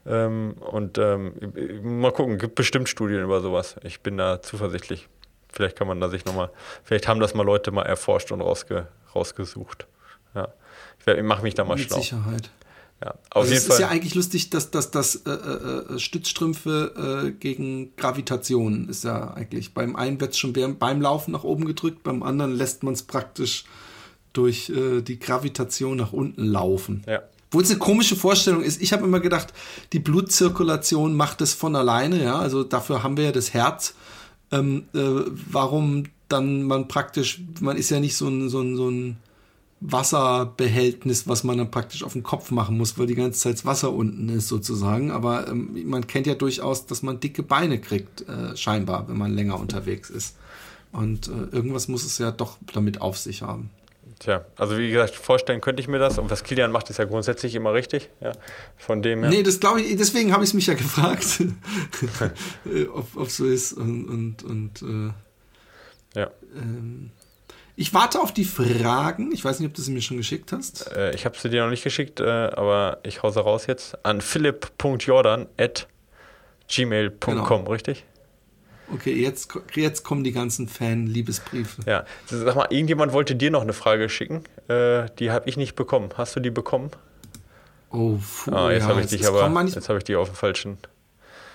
Ähm, 0.07 0.55
und 0.61 0.99
ähm, 0.99 1.35
mal 1.83 2.13
gucken, 2.13 2.39
gibt 2.39 2.55
bestimmt 2.55 2.89
Studien 2.89 3.23
über 3.23 3.41
sowas. 3.41 3.77
Ich 3.83 4.01
bin 4.01 4.17
da 4.17 4.43
zuversichtlich. 4.43 5.09
Vielleicht 5.53 5.77
kann 5.77 5.87
man 5.87 6.01
da 6.01 6.09
sich 6.09 6.25
nochmal, 6.25 6.51
vielleicht 6.83 7.09
haben 7.09 7.21
das 7.21 7.35
mal 7.35 7.45
Leute 7.45 7.71
mal 7.71 7.83
erforscht 7.83 8.33
und 8.33 8.41
rausge, 8.41 8.89
rausgesucht. 9.15 9.87
Ja. 10.35 10.49
Ich, 10.99 11.07
ich 11.07 11.23
mache 11.23 11.43
mich 11.43 11.55
da 11.55 11.65
mal 11.65 11.77
Mit 11.77 11.85
schlau. 11.87 11.99
Sicherheit. 11.99 12.51
Ja, 13.03 13.15
auf 13.31 13.43
also 13.43 13.49
jeden 13.49 13.59
es 13.59 13.67
Fall. 13.67 13.75
ist 13.75 13.81
ja 13.81 13.89
eigentlich 13.89 14.15
lustig, 14.15 14.51
dass, 14.51 14.71
dass, 14.71 14.91
dass 14.93 15.17
äh, 15.17 15.31
äh, 15.31 15.99
Stützstrümpfe 15.99 17.25
äh, 17.27 17.31
gegen 17.33 17.97
Gravitation 17.97 18.89
ist 18.89 19.03
ja 19.05 19.35
eigentlich. 19.35 19.75
Beim 19.75 19.97
einen 19.97 20.21
wird 20.21 20.33
es 20.33 20.39
schon 20.39 20.53
beim 20.53 21.01
Laufen 21.01 21.33
nach 21.33 21.43
oben 21.43 21.65
gedrückt, 21.65 22.05
beim 22.05 22.23
anderen 22.23 22.53
lässt 22.53 22.85
man 22.85 22.95
es 22.95 23.03
praktisch 23.03 23.65
durch 24.33 24.71
äh, 24.71 25.03
die 25.03 25.19
Gravitation 25.19 25.97
nach 25.97 26.13
unten 26.13 26.45
laufen. 26.45 27.03
Ja. 27.07 27.23
Wo 27.51 27.61
es 27.61 27.71
eine 27.71 27.79
komische 27.79 28.17
Vorstellung 28.17 28.63
ist. 28.63 28.81
Ich 28.81 28.93
habe 28.93 29.05
immer 29.05 29.21
gedacht, 29.21 29.53
die 29.93 29.99
Blutzirkulation 29.99 31.15
macht 31.15 31.41
es 31.43 31.53
von 31.53 31.77
alleine, 31.77 32.23
ja. 32.23 32.39
Also 32.39 32.63
dafür 32.65 33.03
haben 33.03 33.17
wir 33.17 33.25
ja 33.25 33.33
das 33.33 33.53
Herz. 33.53 33.95
Ähm, 34.53 34.85
äh, 34.95 35.01
warum 35.51 36.05
dann 36.29 36.63
man 36.63 36.89
praktisch, 36.89 37.43
man 37.61 37.77
ist 37.77 37.91
ja 37.91 38.01
nicht 38.01 38.17
so 38.17 38.29
ein, 38.29 38.49
so 38.49 38.61
ein, 38.61 38.77
so 38.77 38.89
ein 38.89 39.17
Wasserbehältnis, 39.85 41.27
was 41.27 41.43
man 41.43 41.59
dann 41.59 41.71
praktisch 41.71 42.05
auf 42.05 42.13
den 42.13 42.23
Kopf 42.23 42.53
machen 42.53 42.79
muss, 42.79 42.99
weil 42.99 43.07
die 43.07 43.17
ganze 43.17 43.41
Zeit 43.41 43.55
das 43.55 43.67
Wasser 43.67 43.93
unten 43.93 44.29
ist 44.29 44.49
sozusagen. 44.49 45.11
Aber 45.11 45.49
ähm, 45.49 45.89
man 45.89 46.07
kennt 46.07 46.27
ja 46.27 46.35
durchaus, 46.35 46.87
dass 46.87 47.03
man 47.03 47.19
dicke 47.19 47.43
Beine 47.43 47.81
kriegt, 47.81 48.29
äh, 48.29 48.57
scheinbar, 48.57 49.09
wenn 49.09 49.19
man 49.19 49.35
länger 49.35 49.59
unterwegs 49.59 50.09
ist. 50.09 50.37
Und 50.93 51.29
äh, 51.29 51.55
irgendwas 51.55 51.89
muss 51.89 52.05
es 52.05 52.19
ja 52.19 52.31
doch 52.31 52.59
damit 52.73 53.01
auf 53.01 53.19
sich 53.19 53.43
haben. 53.43 53.71
Tja, 54.21 54.45
also 54.57 54.79
wie 54.79 54.89
gesagt, 54.89 55.17
vorstellen 55.17 55.61
könnte 55.61 55.83
ich 55.83 55.89
mir 55.89 55.99
das. 55.99 56.17
Und 56.19 56.31
was 56.31 56.45
Kilian 56.45 56.71
macht, 56.71 56.89
ist 56.91 56.99
ja 56.99 57.05
grundsätzlich 57.05 57.57
immer 57.57 57.73
richtig. 57.73 58.09
Ja, 58.21 58.33
von 58.77 59.03
dem 59.03 59.23
her. 59.23 59.31
Nee, 59.31 59.43
das 59.43 59.59
glaube 59.59 59.81
ich, 59.81 59.97
deswegen 59.97 60.33
habe 60.33 60.45
ich 60.45 60.51
es 60.51 60.55
mich 60.55 60.67
ja 60.67 60.75
gefragt, 60.75 61.43
ob, 62.95 63.17
ob 63.17 63.31
so 63.31 63.47
ist. 63.47 63.73
Und, 63.73 64.05
und, 64.05 64.45
und 64.45 64.83
äh, 64.83 66.21
ja. 66.21 66.31
Ähm, 66.55 67.11
ich 67.83 67.93
warte 67.93 68.21
auf 68.21 68.33
die 68.33 68.45
Fragen. 68.45 69.33
Ich 69.33 69.45
weiß 69.45 69.59
nicht, 69.59 69.69
ob 69.69 69.75
du 69.75 69.83
sie 69.83 69.91
mir 69.91 70.03
schon 70.03 70.17
geschickt 70.17 70.53
hast. 70.53 70.93
Äh, 70.93 71.17
ich 71.17 71.25
habe 71.25 71.37
sie 71.37 71.49
dir 71.49 71.65
noch 71.65 71.71
nicht 71.71 71.83
geschickt, 71.83 72.21
äh, 72.21 72.25
aber 72.25 72.99
ich 73.03 73.25
hause 73.25 73.41
raus 73.41 73.67
jetzt 73.67 73.99
an 74.05 74.21
philipp.jordan 74.21 75.49
at 75.59 75.89
gmail.com, 76.69 77.35
genau. 77.35 77.65
richtig? 77.65 78.05
Okay, 78.95 79.15
jetzt, 79.15 79.53
jetzt 79.75 80.05
kommen 80.05 80.23
die 80.23 80.31
ganzen 80.31 80.69
Fan-Liebesbriefe. 80.69 81.83
Ja, 81.87 82.05
sag 82.27 82.55
mal, 82.55 82.69
irgendjemand 82.71 83.13
wollte 83.13 83.35
dir 83.35 83.51
noch 83.51 83.63
eine 83.63 83.73
Frage 83.73 84.09
schicken. 84.09 84.45
Äh, 84.69 85.07
die 85.19 85.33
habe 85.33 85.49
ich 85.49 85.57
nicht 85.57 85.75
bekommen. 85.75 86.11
Hast 86.17 86.37
du 86.37 86.41
die 86.41 86.51
bekommen? 86.51 86.91
Oh, 87.91 88.17
puh, 88.45 88.53
ah, 88.53 88.71
jetzt 88.71 88.85
ja, 88.85 88.89
habe 88.91 89.01
ich 89.01 89.09
dich 89.09 89.27
aber, 89.27 89.65
jetzt 89.65 89.89
habe 89.89 89.99
ich 89.99 90.05
die 90.05 90.15
auf 90.15 90.29
dem 90.29 90.37
falschen. 90.37 90.79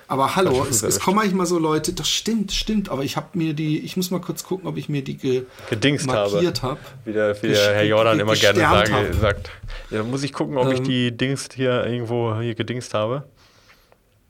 Aber 0.09 0.35
hallo, 0.37 0.65
es, 0.69 0.83
es 0.83 0.99
kommen 1.01 1.17
manchmal 1.17 1.45
so 1.45 1.59
Leute, 1.59 1.91
das 1.91 2.07
stimmt, 2.07 2.53
stimmt, 2.53 2.89
aber 2.89 3.03
ich 3.03 3.17
habe 3.17 3.27
mir 3.33 3.53
die, 3.53 3.79
ich 3.79 3.97
muss 3.97 4.09
mal 4.09 4.21
kurz 4.21 4.43
gucken, 4.43 4.67
ob 4.67 4.77
ich 4.77 4.87
mir 4.87 5.03
die 5.03 5.17
ge 5.17 5.43
gedingst 5.69 6.07
markiert 6.07 6.63
habe. 6.63 6.79
Hab. 6.79 7.05
Wie 7.05 7.11
der, 7.11 7.41
wie 7.43 7.47
der 7.49 7.75
Herr 7.75 7.83
Jordan 7.83 8.19
immer 8.19 8.35
gerne 8.35 8.59
sage, 8.59 9.13
sagt. 9.19 9.51
Ja, 9.89 9.97
dann 9.97 10.09
muss 10.09 10.23
ich 10.23 10.31
gucken, 10.31 10.57
ob 10.57 10.67
ähm, 10.67 10.73
ich 10.73 10.81
die 10.81 11.15
Dings 11.15 11.49
hier 11.53 11.85
irgendwo 11.85 12.39
hier 12.39 12.55
gedingst 12.55 12.93
habe. 12.93 13.25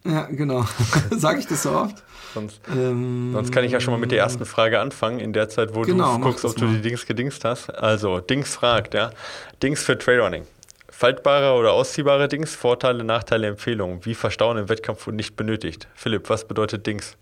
Ja, 0.04 0.24
genau. 0.26 0.66
Sage 1.12 1.40
ich 1.40 1.48
das 1.48 1.64
so 1.64 1.72
oft? 1.72 2.04
Sonst, 2.34 2.60
ähm, 2.72 3.32
sonst 3.34 3.52
kann 3.52 3.64
ich 3.64 3.72
ja 3.72 3.80
schon 3.80 3.94
mal 3.94 4.00
mit 4.00 4.12
der 4.12 4.20
ersten 4.20 4.46
Frage 4.46 4.80
anfangen, 4.80 5.20
in 5.20 5.34
der 5.34 5.50
Zeit, 5.50 5.76
wo 5.76 5.82
genau, 5.82 6.18
du 6.18 6.22
guckst, 6.22 6.46
ob 6.46 6.56
du 6.56 6.68
die 6.68 6.82
Dings 6.82 7.06
gedingst 7.06 7.44
hast. 7.46 7.70
Also, 7.70 8.20
Dings 8.20 8.56
fragt, 8.56 8.94
ja. 8.94 9.12
Dings 9.62 9.84
für 9.84 9.98
Trailrunning. 9.98 10.44
Faltbare 10.98 11.54
oder 11.54 11.74
ausziehbare 11.74 12.27
Dings, 12.27 12.56
Vorteile, 12.56 13.04
Nachteile, 13.04 13.46
Empfehlungen. 13.46 14.04
Wie 14.04 14.16
verstauen 14.16 14.58
im 14.58 14.68
Wettkampf 14.68 15.06
und 15.06 15.16
nicht 15.16 15.36
benötigt. 15.36 15.88
Philipp, 15.94 16.27
was 16.27 16.48
bedeutet 16.48 16.88
Dings? 16.88 17.18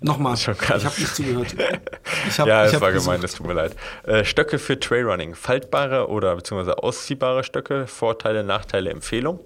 Nochmal, 0.00 0.34
ich 0.34 0.46
habe 0.46 0.84
nicht 0.84 1.14
zugehört. 1.14 1.54
Hab, 2.36 2.46
ja, 2.46 2.66
es 2.66 2.78
war 2.78 2.92
gemein, 2.92 3.22
es 3.22 3.32
tut 3.32 3.46
mir 3.46 3.54
leid. 3.54 3.74
Äh, 4.02 4.26
Stöcke 4.26 4.58
für 4.58 4.78
Trailrunning. 4.78 5.34
Faltbare 5.34 6.10
oder 6.10 6.36
beziehungsweise 6.36 6.82
ausziehbare 6.82 7.44
Stöcke, 7.44 7.86
Vorteile, 7.86 8.44
Nachteile, 8.44 8.90
Empfehlung. 8.90 9.40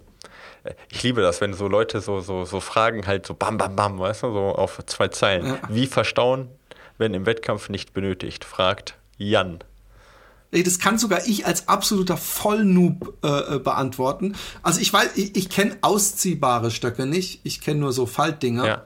ich 0.90 1.00
liebe 1.04 1.22
das, 1.22 1.40
wenn 1.40 1.54
so 1.54 1.68
Leute 1.68 2.00
so, 2.00 2.18
so, 2.18 2.44
so 2.44 2.58
Fragen 2.58 3.06
halt 3.06 3.26
so 3.26 3.34
bam, 3.34 3.58
bam, 3.58 3.76
bam, 3.76 4.00
weißt 4.00 4.24
du, 4.24 4.32
so 4.32 4.40
auf 4.40 4.84
zwei 4.86 5.06
Zeilen. 5.06 5.46
Ja. 5.46 5.58
Wie 5.68 5.86
verstauen, 5.86 6.48
wenn 6.96 7.14
im 7.14 7.26
Wettkampf 7.26 7.68
nicht 7.68 7.92
benötigt? 7.92 8.44
Fragt 8.44 8.96
Jan. 9.18 9.60
Das 10.50 10.78
kann 10.78 10.98
sogar 10.98 11.26
ich 11.26 11.44
als 11.46 11.68
absoluter 11.68 12.16
Vollnoob 12.16 13.18
äh, 13.22 13.56
äh, 13.56 13.58
beantworten. 13.58 14.34
Also 14.62 14.80
ich 14.80 14.90
weiß, 14.92 15.10
ich, 15.16 15.36
ich 15.36 15.50
kenne 15.50 15.76
ausziehbare 15.82 16.70
Stöcke 16.70 17.04
nicht. 17.04 17.40
Ich 17.44 17.60
kenne 17.60 17.80
nur 17.80 17.92
so 17.92 18.06
Faltdinger. 18.06 18.66
Ja. 18.66 18.82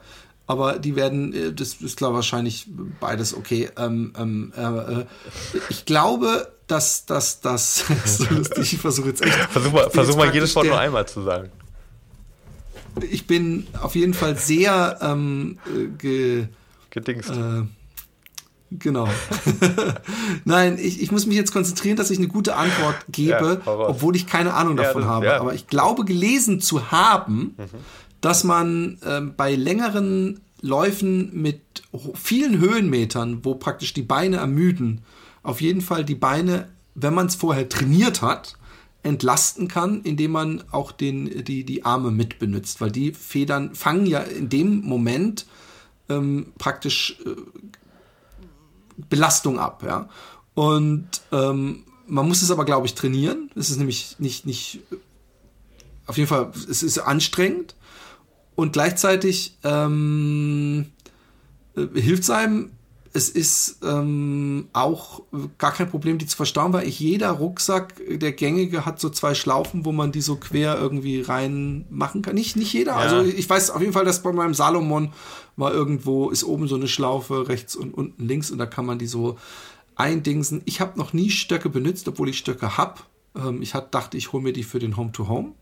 Aber 0.49 0.81
die 0.81 0.97
werden, 0.97 1.33
äh, 1.33 1.53
das 1.53 1.75
ist 1.75 1.99
glaube 1.99 2.17
wahrscheinlich 2.17 2.67
beides 2.99 3.35
okay. 3.35 3.71
Ähm, 3.77 4.13
ähm, 4.19 4.53
äh, 4.57 4.63
äh, 4.63 5.07
ich 5.69 5.85
glaube, 5.85 6.53
dass 6.67 7.07
das, 7.07 7.41
das, 7.41 7.85
so 8.05 8.25
lustig, 8.35 8.73
ich 8.73 8.81
versuche 8.81 9.11
jetzt 9.11 9.23
echt. 9.23 9.35
Versuch 9.35 9.73
mal, 9.73 9.89
versuch 9.91 10.17
mal 10.17 10.35
jedes 10.35 10.57
Wort 10.57 10.67
nur 10.67 10.79
einmal 10.79 11.07
zu 11.07 11.23
sagen. 11.23 11.51
Ich 13.09 13.27
bin 13.27 13.69
auf 13.81 13.95
jeden 13.95 14.15
Fall 14.15 14.37
sehr 14.37 14.99
ähm, 15.01 15.59
ge, 15.97 16.49
gedingst. 16.91 17.31
Äh, 17.31 17.63
Genau. 18.79 19.09
Nein, 20.45 20.79
ich, 20.81 21.03
ich 21.03 21.11
muss 21.11 21.27
mich 21.27 21.37
jetzt 21.37 21.53
konzentrieren, 21.53 21.97
dass 21.97 22.11
ich 22.11 22.19
eine 22.19 22.29
gute 22.29 22.57
Antwort 22.57 22.97
gebe, 23.11 23.61
ja, 23.65 23.73
obwohl 23.79 24.17
ich 24.17 24.27
keine 24.27 24.55
Ahnung 24.55 24.77
davon 24.77 25.03
ja, 25.03 25.09
das, 25.09 25.15
habe. 25.15 25.27
Ja. 25.27 25.41
Aber 25.41 25.55
ich 25.55 25.67
glaube, 25.67 26.05
gelesen 26.05 26.61
zu 26.61 26.91
haben, 26.91 27.55
mhm. 27.57 27.65
dass 28.21 28.45
man 28.45 28.99
ähm, 29.05 29.35
bei 29.37 29.55
längeren 29.55 30.41
Läufen 30.61 31.31
mit 31.35 31.61
vielen 32.15 32.59
Höhenmetern, 32.59 33.45
wo 33.45 33.57
praktisch 33.57 33.93
die 33.93 34.03
Beine 34.03 34.37
ermüden, 34.37 35.03
auf 35.43 35.61
jeden 35.61 35.81
Fall 35.81 36.05
die 36.05 36.15
Beine, 36.15 36.69
wenn 36.95 37.15
man 37.15 37.27
es 37.27 37.35
vorher 37.35 37.69
trainiert 37.69 38.23
hat, 38.23 38.57
entlasten 39.03 39.67
kann, 39.67 40.03
indem 40.03 40.31
man 40.31 40.63
auch 40.71 40.93
den, 40.93 41.45
die, 41.45 41.65
die 41.65 41.85
Arme 41.85 42.13
mit 42.13 42.39
benutzt, 42.39 42.81
weil 42.81 42.93
die 42.93 43.13
Federn 43.13 43.75
fangen 43.75 44.07
ja 44.07 44.21
in 44.21 44.49
dem 44.49 44.83
Moment 44.83 45.47
ähm, 46.09 46.53
praktisch 46.59 47.17
äh, 47.27 47.31
Belastung 48.97 49.59
ab, 49.59 49.83
ja. 49.85 50.09
Und 50.55 51.09
ähm, 51.33 51.85
man 52.07 52.29
muss 52.29 52.43
es 52.43 52.51
aber, 52.51 52.65
glaube 52.65 52.87
ich, 52.87 52.95
trainieren. 52.95 53.51
Es 53.55 53.71
ist 53.71 53.79
nämlich 53.79 54.17
nicht, 54.19 54.45
nicht, 54.47 54.81
auf 56.07 56.17
jeden 56.17 56.29
Fall, 56.29 56.51
es 56.69 56.83
ist 56.83 56.99
anstrengend 56.99 57.75
und 58.55 58.73
gleichzeitig 58.73 59.57
ähm, 59.65 60.87
äh, 61.77 62.01
hilft 62.01 62.25
es 62.25 62.31
einem. 62.31 62.73
Es 63.15 63.29
ist 63.29 63.81
ähm, 63.85 64.69
auch 64.73 65.23
gar 65.59 65.73
kein 65.73 65.91
Problem, 65.91 66.17
die 66.17 66.27
zu 66.27 66.35
verstauen, 66.35 66.73
weil 66.73 66.89
ich 66.89 66.99
jeder 66.99 67.31
Rucksack, 67.31 68.01
der 68.09 68.33
gängige, 68.33 68.87
hat 68.87 69.01
so 69.01 69.11
zwei 69.11 69.35
Schlaufen, 69.35 69.85
wo 69.85 69.93
man 69.93 70.13
die 70.13 70.23
so 70.23 70.37
quer 70.37 70.79
irgendwie 70.79 71.21
rein 71.21 71.85
machen 71.91 72.23
kann. 72.23 72.35
Nicht, 72.35 72.57
nicht 72.57 72.73
jeder. 72.73 72.93
Ja. 72.93 72.99
Also 72.99 73.23
ich 73.23 73.49
weiß 73.49 73.71
auf 73.71 73.83
jeden 73.83 73.93
Fall, 73.93 74.07
dass 74.07 74.23
bei 74.23 74.33
meinem 74.33 74.55
Salomon 74.55 75.13
mal 75.57 75.73
irgendwo 75.73 76.31
ist 76.31 76.45
oben 76.45 76.69
so 76.69 76.77
eine 76.77 76.89
Schlaufe 76.89 77.49
rechts 77.49 77.77
und 77.77 77.95
unten 77.95 78.27
links 78.27 78.51
und 78.51 78.59
da 78.59 78.67
kann 78.67 78.87
man 78.87 78.99
die 78.99 79.07
so 79.07 79.39
eindingsen. 79.95 80.63
Ich 80.65 80.81
habe 80.81 80.99
noch 80.99 81.13
nie 81.13 81.31
Stöcke 81.31 81.69
benutzt, 81.69 82.09
obwohl 82.09 82.29
ich 82.29 82.39
Stöcke 82.39 82.77
habe. 82.77 83.01
Ähm, 83.37 83.63
ich 83.63 83.75
hat, 83.75 83.95
dachte, 83.95 84.17
ich 84.17 84.33
hole 84.33 84.43
mir 84.43 84.53
die 84.53 84.65
für 84.65 84.79
den 84.79 84.97
Home-to-Home. 84.97 85.49
-Home. 85.49 85.53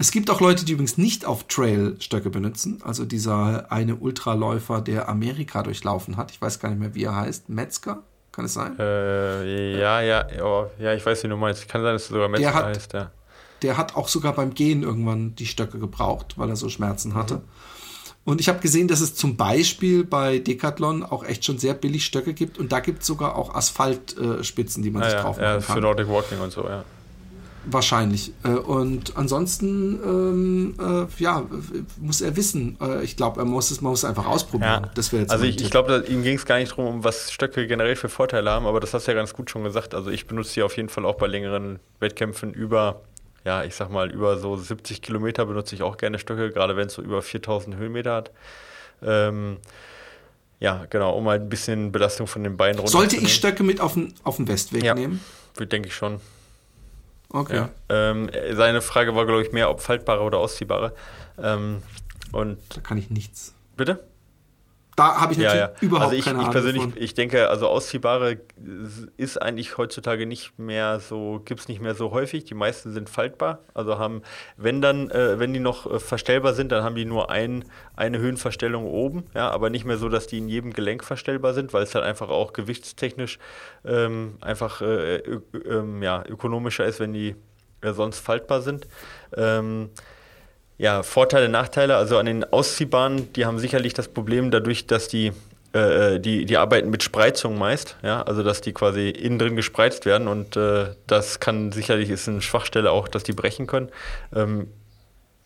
Es 0.00 0.12
gibt 0.12 0.30
auch 0.30 0.40
Leute, 0.40 0.64
die 0.64 0.72
übrigens 0.72 0.96
nicht 0.96 1.24
auf 1.24 1.48
Trail 1.48 1.96
Stöcke 1.98 2.30
benutzen. 2.30 2.80
Also 2.84 3.04
dieser 3.04 3.72
eine 3.72 3.96
Ultraläufer, 3.96 4.80
der 4.80 5.08
Amerika 5.08 5.64
durchlaufen 5.64 6.16
hat. 6.16 6.30
Ich 6.30 6.40
weiß 6.40 6.60
gar 6.60 6.68
nicht 6.68 6.78
mehr, 6.78 6.94
wie 6.94 7.02
er 7.02 7.16
heißt. 7.16 7.48
Metzger? 7.48 8.04
Kann 8.30 8.44
es 8.44 8.54
sein? 8.54 8.78
Äh, 8.78 9.80
ja, 9.80 10.00
ja, 10.00 10.24
oh, 10.40 10.66
ja, 10.78 10.94
ich 10.94 11.04
weiß, 11.04 11.24
wie 11.24 11.28
du 11.28 11.36
meinst. 11.36 11.68
Kann 11.68 11.82
sein, 11.82 11.94
dass 11.94 12.02
es 12.02 12.08
sogar 12.08 12.28
Metzger 12.28 12.54
hat, 12.54 12.64
heißt, 12.66 12.92
ja. 12.92 13.10
Der 13.62 13.76
hat 13.76 13.96
auch 13.96 14.06
sogar 14.06 14.34
beim 14.34 14.54
Gehen 14.54 14.84
irgendwann 14.84 15.34
die 15.34 15.46
Stöcke 15.46 15.80
gebraucht, 15.80 16.38
weil 16.38 16.48
er 16.48 16.54
so 16.54 16.68
Schmerzen 16.68 17.14
hatte. 17.14 17.36
Mhm. 17.38 17.42
Und 18.28 18.42
ich 18.42 18.50
habe 18.50 18.58
gesehen, 18.58 18.88
dass 18.88 19.00
es 19.00 19.14
zum 19.14 19.38
Beispiel 19.38 20.04
bei 20.04 20.38
Decathlon 20.38 21.02
auch 21.02 21.24
echt 21.24 21.46
schon 21.46 21.56
sehr 21.56 21.72
billig 21.72 22.04
Stöcke 22.04 22.34
gibt. 22.34 22.58
Und 22.58 22.72
da 22.72 22.80
gibt 22.80 23.00
es 23.00 23.06
sogar 23.06 23.36
auch 23.36 23.54
Asphaltspitzen, 23.54 24.82
äh, 24.82 24.84
die 24.84 24.90
man 24.90 25.02
ah, 25.02 25.08
sich 25.08 25.18
drauf 25.18 25.36
machen 25.38 25.42
ja, 25.42 25.52
kann. 25.52 25.62
Für 25.62 25.80
Nordic 25.80 26.08
Walking 26.10 26.38
und 26.40 26.52
so, 26.52 26.64
ja. 26.64 26.84
Wahrscheinlich. 27.64 28.34
Äh, 28.44 28.48
und 28.50 29.16
ansonsten, 29.16 29.98
ähm, 30.04 30.74
äh, 30.78 31.22
ja, 31.22 31.46
muss 32.02 32.20
er 32.20 32.36
wissen. 32.36 32.76
Äh, 32.82 33.02
ich 33.02 33.16
glaube, 33.16 33.40
er 33.40 33.46
muss 33.46 33.70
es, 33.70 33.80
man 33.80 33.92
muss 33.92 34.00
es 34.00 34.04
einfach 34.04 34.26
ausprobieren. 34.26 34.84
Ja. 34.84 34.90
Das 34.94 35.10
jetzt 35.10 35.30
also 35.30 35.46
ich, 35.46 35.62
ich 35.62 35.70
glaube, 35.70 36.04
ihm 36.06 36.22
ging 36.22 36.36
es 36.36 36.44
gar 36.44 36.58
nicht 36.58 36.72
darum, 36.72 36.86
um 36.96 37.04
was 37.04 37.32
Stöcke 37.32 37.66
generell 37.66 37.96
für 37.96 38.10
Vorteile 38.10 38.50
haben, 38.50 38.66
aber 38.66 38.80
das 38.80 38.92
hast 38.92 39.06
du 39.06 39.12
ja 39.12 39.16
ganz 39.16 39.32
gut 39.32 39.48
schon 39.48 39.64
gesagt. 39.64 39.94
Also 39.94 40.10
ich 40.10 40.26
benutze 40.26 40.50
sie 40.50 40.62
auf 40.62 40.76
jeden 40.76 40.90
Fall 40.90 41.06
auch 41.06 41.16
bei 41.16 41.28
längeren 41.28 41.78
Wettkämpfen 41.98 42.52
über 42.52 43.00
ja, 43.44 43.64
ich 43.64 43.74
sag 43.74 43.90
mal, 43.90 44.10
über 44.10 44.38
so 44.38 44.56
70 44.56 45.02
Kilometer 45.02 45.46
benutze 45.46 45.74
ich 45.74 45.82
auch 45.82 45.96
gerne 45.96 46.18
Stöcke, 46.18 46.50
gerade 46.50 46.76
wenn 46.76 46.88
es 46.88 46.94
so 46.94 47.02
über 47.02 47.22
4000 47.22 47.76
Höhenmeter 47.76 48.14
hat. 48.14 48.30
Ähm, 49.02 49.58
ja, 50.60 50.86
genau, 50.90 51.16
um 51.16 51.28
halt 51.28 51.42
ein 51.42 51.48
bisschen 51.48 51.92
Belastung 51.92 52.26
von 52.26 52.42
den 52.42 52.56
Beinen 52.56 52.78
runter 52.78 52.90
Sollte 52.90 53.16
ich 53.16 53.32
Stöcke 53.32 53.62
mit 53.62 53.80
auf 53.80 53.94
den, 53.94 54.14
auf 54.24 54.36
den 54.36 54.48
Westweg 54.48 54.82
ja, 54.82 54.94
nehmen? 54.94 55.20
Denke 55.58 55.88
ich 55.88 55.94
schon. 55.94 56.20
Okay. 57.30 57.56
Ja. 57.56 57.70
Ähm, 57.88 58.30
seine 58.52 58.80
Frage 58.80 59.14
war, 59.14 59.26
glaube 59.26 59.42
ich, 59.42 59.52
mehr 59.52 59.70
ob 59.70 59.80
faltbare 59.80 60.22
oder 60.22 60.38
ausziehbare. 60.38 60.94
Ähm, 61.40 61.82
und 62.32 62.58
da 62.74 62.80
kann 62.80 62.98
ich 62.98 63.10
nichts. 63.10 63.54
Bitte? 63.76 64.07
Da 64.98 65.20
habe 65.20 65.32
ich 65.32 65.38
natürlich 65.38 65.60
ja, 65.60 65.68
ja. 65.68 65.74
überhaupt 65.80 66.06
also 66.06 66.16
ich, 66.16 66.24
keine 66.24 66.38
Ahnung. 66.38 66.48
Ich 66.48 66.52
persönlich, 66.52 66.82
von. 66.82 66.92
ich 66.96 67.14
denke, 67.14 67.48
also 67.48 67.68
ausziehbare 67.68 68.38
ist 69.16 69.40
eigentlich 69.40 69.78
heutzutage 69.78 70.26
nicht 70.26 70.58
mehr 70.58 70.98
so, 70.98 71.40
gibt 71.44 71.60
es 71.60 71.68
nicht 71.68 71.80
mehr 71.80 71.94
so 71.94 72.10
häufig. 72.10 72.46
Die 72.46 72.54
meisten 72.54 72.92
sind 72.92 73.08
faltbar. 73.08 73.60
Also 73.74 74.00
haben, 74.00 74.22
wenn 74.56 74.82
dann, 74.82 75.08
äh, 75.10 75.38
wenn 75.38 75.54
die 75.54 75.60
noch 75.60 75.88
äh, 75.88 76.00
verstellbar 76.00 76.52
sind, 76.52 76.72
dann 76.72 76.82
haben 76.82 76.96
die 76.96 77.04
nur 77.04 77.30
ein, 77.30 77.64
eine 77.94 78.18
Höhenverstellung 78.18 78.86
oben, 78.86 79.22
ja, 79.36 79.48
aber 79.48 79.70
nicht 79.70 79.84
mehr 79.84 79.98
so, 79.98 80.08
dass 80.08 80.26
die 80.26 80.38
in 80.38 80.48
jedem 80.48 80.72
Gelenk 80.72 81.04
verstellbar 81.04 81.54
sind, 81.54 81.72
weil 81.72 81.84
es 81.84 81.94
halt 81.94 82.04
einfach 82.04 82.28
auch 82.28 82.52
gewichtstechnisch 82.52 83.38
ähm, 83.84 84.38
einfach 84.40 84.82
äh, 84.82 85.18
ähm, 85.18 86.02
ja, 86.02 86.24
ökonomischer 86.26 86.84
ist, 86.86 86.98
wenn 86.98 87.12
die 87.12 87.36
äh, 87.82 87.92
sonst 87.92 88.18
faltbar 88.18 88.62
sind. 88.62 88.88
Ähm, 89.36 89.90
ja, 90.78 91.02
Vorteile, 91.02 91.48
Nachteile. 91.48 91.96
Also 91.96 92.18
an 92.18 92.26
den 92.26 92.44
Ausziehbahnen, 92.44 93.32
die 93.32 93.44
haben 93.44 93.58
sicherlich 93.58 93.94
das 93.94 94.08
Problem 94.08 94.50
dadurch, 94.50 94.86
dass 94.86 95.08
die, 95.08 95.32
äh, 95.74 96.14
äh, 96.14 96.20
die, 96.20 96.46
die 96.46 96.56
arbeiten 96.56 96.88
mit 96.88 97.02
Spreizung 97.02 97.58
meist, 97.58 97.96
ja, 98.02 98.22
also 98.22 98.42
dass 98.42 98.60
die 98.60 98.72
quasi 98.72 99.10
innen 99.10 99.38
drin 99.38 99.56
gespreizt 99.56 100.06
werden 100.06 100.28
und 100.28 100.56
äh, 100.56 100.94
das 101.06 101.40
kann 101.40 101.72
sicherlich, 101.72 102.10
ist 102.10 102.28
eine 102.28 102.40
Schwachstelle 102.40 102.92
auch, 102.92 103.08
dass 103.08 103.24
die 103.24 103.32
brechen 103.32 103.66
können. 103.66 103.90
Ähm, 104.34 104.68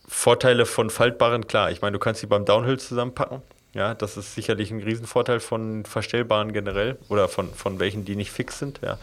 Vorteile 0.06 0.66
von 0.66 0.90
faltbaren, 0.90 1.46
klar, 1.46 1.70
ich 1.70 1.80
meine, 1.80 1.92
du 1.92 1.98
kannst 1.98 2.20
sie 2.20 2.26
beim 2.26 2.44
Downhill 2.44 2.78
zusammenpacken. 2.78 3.40
Ja, 3.74 3.94
das 3.94 4.18
ist 4.18 4.34
sicherlich 4.34 4.70
ein 4.70 4.82
Riesenvorteil 4.82 5.40
von 5.40 5.86
verstellbaren 5.86 6.52
generell 6.52 6.98
oder 7.08 7.26
von, 7.26 7.54
von 7.54 7.80
welchen, 7.80 8.04
die 8.04 8.16
nicht 8.16 8.30
fix 8.30 8.58
sind. 8.58 8.80
Ja. 8.82 8.98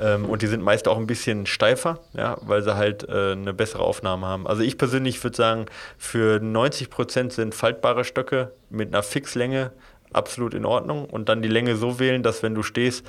Ähm, 0.00 0.24
und 0.24 0.40
die 0.40 0.46
sind 0.46 0.62
meist 0.62 0.88
auch 0.88 0.96
ein 0.96 1.06
bisschen 1.06 1.44
steifer, 1.44 2.00
ja, 2.14 2.38
weil 2.40 2.62
sie 2.62 2.76
halt 2.76 3.06
äh, 3.08 3.32
eine 3.32 3.52
bessere 3.52 3.82
Aufnahme 3.82 4.26
haben. 4.26 4.46
Also 4.46 4.62
ich 4.62 4.78
persönlich 4.78 5.22
würde 5.22 5.36
sagen, 5.36 5.66
für 5.98 6.40
90 6.40 6.88
Prozent 6.88 7.32
sind 7.34 7.54
faltbare 7.54 8.04
Stöcke 8.04 8.52
mit 8.70 8.88
einer 8.88 9.02
Fixlänge 9.02 9.70
absolut 10.14 10.54
in 10.54 10.64
Ordnung 10.64 11.04
und 11.04 11.28
dann 11.28 11.42
die 11.42 11.48
Länge 11.48 11.76
so 11.76 11.98
wählen, 11.98 12.22
dass 12.22 12.42
wenn 12.42 12.54
du 12.54 12.62
stehst, 12.62 13.04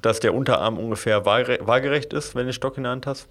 dass 0.00 0.18
der 0.18 0.34
Unterarm 0.34 0.76
ungefähr 0.76 1.24
waagerecht 1.24 2.12
ist, 2.12 2.34
wenn 2.34 2.42
du 2.42 2.46
den 2.48 2.54
Stock 2.54 2.76
in 2.78 2.82
der 2.82 2.92
Hand 2.92 3.06
hast. 3.06 3.28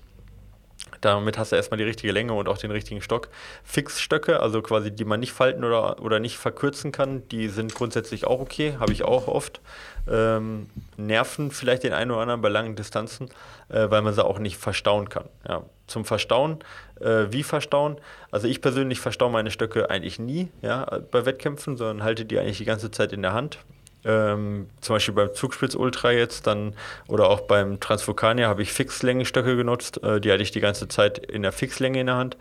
Damit 1.01 1.37
hast 1.37 1.51
du 1.51 1.55
erstmal 1.55 1.79
die 1.79 1.83
richtige 1.83 2.11
Länge 2.11 2.33
und 2.33 2.47
auch 2.47 2.57
den 2.57 2.69
richtigen 2.69 3.01
Stock. 3.01 3.29
Fixstöcke, 3.63 4.39
also 4.39 4.61
quasi 4.61 4.91
die 4.91 5.05
man 5.05 5.19
nicht 5.19 5.31
falten 5.31 5.63
oder, 5.63 6.01
oder 6.01 6.19
nicht 6.19 6.37
verkürzen 6.37 6.91
kann, 6.91 7.27
die 7.29 7.47
sind 7.47 7.73
grundsätzlich 7.73 8.25
auch 8.25 8.39
okay, 8.39 8.75
habe 8.79 8.91
ich 8.91 9.03
auch 9.03 9.27
oft. 9.27 9.61
Ähm, 10.09 10.69
nerven 10.97 11.51
vielleicht 11.51 11.83
den 11.83 11.93
einen 11.93 12.11
oder 12.11 12.21
anderen 12.21 12.41
bei 12.41 12.49
langen 12.49 12.75
Distanzen, 12.75 13.29
äh, 13.69 13.89
weil 13.89 14.01
man 14.01 14.13
sie 14.13 14.23
auch 14.23 14.39
nicht 14.39 14.57
verstauen 14.57 15.09
kann. 15.09 15.25
Ja. 15.47 15.63
Zum 15.87 16.05
Verstauen, 16.05 16.59
äh, 16.99 17.25
wie 17.29 17.43
verstauen? 17.43 17.97
Also 18.29 18.47
ich 18.47 18.61
persönlich 18.61 18.99
verstaue 18.99 19.31
meine 19.31 19.51
Stöcke 19.51 19.89
eigentlich 19.89 20.19
nie 20.19 20.49
ja, 20.61 20.85
bei 21.11 21.25
Wettkämpfen, 21.25 21.77
sondern 21.77 22.03
halte 22.03 22.25
die 22.25 22.39
eigentlich 22.39 22.59
die 22.59 22.65
ganze 22.65 22.91
Zeit 22.91 23.11
in 23.11 23.21
der 23.21 23.33
Hand 23.33 23.59
ähm, 24.03 24.67
zum 24.81 24.95
Beispiel 24.95 25.13
beim 25.13 25.33
Zugspitz 25.33 25.75
Ultra 25.75 26.11
jetzt 26.11 26.47
dann 26.47 26.73
oder 27.07 27.29
auch 27.29 27.41
beim 27.41 27.79
Transvulkanier 27.79 28.47
habe 28.47 28.63
ich 28.63 28.73
Fixlängenstöcke 28.73 29.55
genutzt. 29.55 30.03
Äh, 30.03 30.19
die 30.19 30.31
hatte 30.31 30.43
ich 30.43 30.51
die 30.51 30.59
ganze 30.59 30.87
Zeit 30.87 31.19
in 31.19 31.43
der 31.43 31.51
Fixlänge 31.51 31.99
in 31.99 32.07
der 32.07 32.15
Hand. 32.15 32.37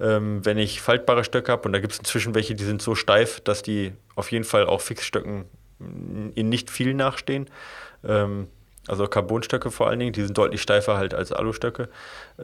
Ähm, 0.00 0.44
wenn 0.44 0.58
ich 0.58 0.80
faltbare 0.80 1.22
Stöcke 1.22 1.52
habe, 1.52 1.62
und 1.66 1.72
da 1.72 1.78
gibt 1.78 1.92
es 1.92 1.98
inzwischen 1.98 2.34
welche, 2.34 2.54
die 2.54 2.64
sind 2.64 2.82
so 2.82 2.94
steif, 2.94 3.40
dass 3.40 3.62
die 3.62 3.92
auf 4.16 4.32
jeden 4.32 4.44
Fall 4.44 4.66
auch 4.66 4.80
Fixstöcken 4.80 5.44
in 6.34 6.48
nicht 6.48 6.70
viel 6.70 6.94
nachstehen. 6.94 7.48
Ähm, 8.04 8.48
also 8.86 9.06
Carbonstöcke 9.06 9.70
vor 9.70 9.88
allen 9.88 9.98
Dingen, 9.98 10.12
die 10.12 10.22
sind 10.22 10.36
deutlich 10.36 10.60
steifer 10.60 10.96
halt 10.96 11.14
als 11.14 11.32
Alustöcke. 11.32 11.88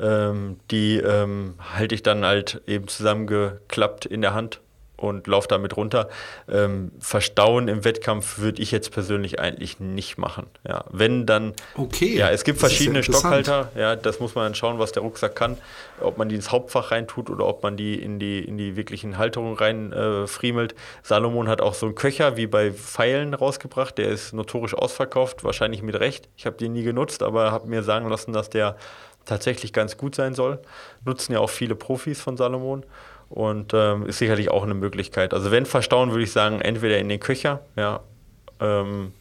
Ähm, 0.00 0.58
die 0.70 0.96
ähm, 0.98 1.54
halte 1.74 1.94
ich 1.94 2.02
dann 2.02 2.24
halt 2.24 2.62
eben 2.66 2.88
zusammengeklappt 2.88 4.06
in 4.06 4.22
der 4.22 4.32
Hand 4.32 4.60
und 5.02 5.26
laufe 5.26 5.48
damit 5.48 5.76
runter. 5.76 6.08
Ähm, 6.48 6.92
verstauen 7.00 7.68
im 7.68 7.84
Wettkampf 7.84 8.38
würde 8.38 8.62
ich 8.62 8.70
jetzt 8.70 8.92
persönlich 8.92 9.40
eigentlich 9.40 9.80
nicht 9.80 10.18
machen. 10.18 10.46
Ja, 10.66 10.84
wenn 10.90 11.26
dann. 11.26 11.54
Okay. 11.74 12.16
Ja, 12.16 12.30
es 12.30 12.44
gibt 12.44 12.58
verschiedene 12.58 13.02
Stockhalter. 13.02 13.70
Ja, 13.76 13.96
das 13.96 14.20
muss 14.20 14.34
man 14.34 14.44
dann 14.44 14.54
schauen, 14.54 14.78
was 14.78 14.92
der 14.92 15.02
Rucksack 15.02 15.34
kann. 15.34 15.56
Ob 16.00 16.18
man 16.18 16.28
die 16.28 16.34
ins 16.34 16.50
Hauptfach 16.50 16.90
reintut 16.90 17.30
oder 17.30 17.46
ob 17.46 17.62
man 17.62 17.76
die 17.76 18.00
in 18.00 18.18
die, 18.18 18.40
in 18.40 18.56
die 18.56 18.76
wirklichen 18.76 19.18
Halterungen 19.18 19.56
rein 19.56 19.92
äh, 19.92 20.26
friemelt. 20.26 20.74
Salomon 21.02 21.48
hat 21.48 21.60
auch 21.60 21.74
so 21.74 21.86
einen 21.86 21.94
Köcher 21.94 22.36
wie 22.36 22.46
bei 22.46 22.72
Pfeilen 22.72 23.34
rausgebracht. 23.34 23.98
Der 23.98 24.08
ist 24.08 24.32
notorisch 24.32 24.74
ausverkauft, 24.74 25.44
wahrscheinlich 25.44 25.82
mit 25.82 25.98
Recht. 25.98 26.28
Ich 26.36 26.46
habe 26.46 26.56
den 26.56 26.72
nie 26.72 26.82
genutzt, 26.82 27.22
aber 27.22 27.52
habe 27.52 27.68
mir 27.68 27.82
sagen 27.82 28.08
lassen, 28.08 28.32
dass 28.32 28.50
der 28.50 28.76
tatsächlich 29.24 29.72
ganz 29.72 29.96
gut 29.96 30.14
sein 30.14 30.34
soll. 30.34 30.58
Nutzen 31.04 31.32
ja 31.32 31.40
auch 31.40 31.50
viele 31.50 31.74
Profis 31.74 32.20
von 32.20 32.36
Salomon 32.36 32.84
und 33.30 33.72
ähm, 33.74 34.06
ist 34.06 34.18
sicherlich 34.18 34.50
auch 34.50 34.64
eine 34.64 34.74
Möglichkeit. 34.74 35.32
Also 35.32 35.50
wenn 35.50 35.64
verstauen, 35.64 36.10
würde 36.10 36.24
ich 36.24 36.32
sagen, 36.32 36.60
entweder 36.60 36.98
in 36.98 37.08
den 37.08 37.20
Köcher, 37.20 37.60
ja, 37.76 38.00
ähm, 38.60 39.12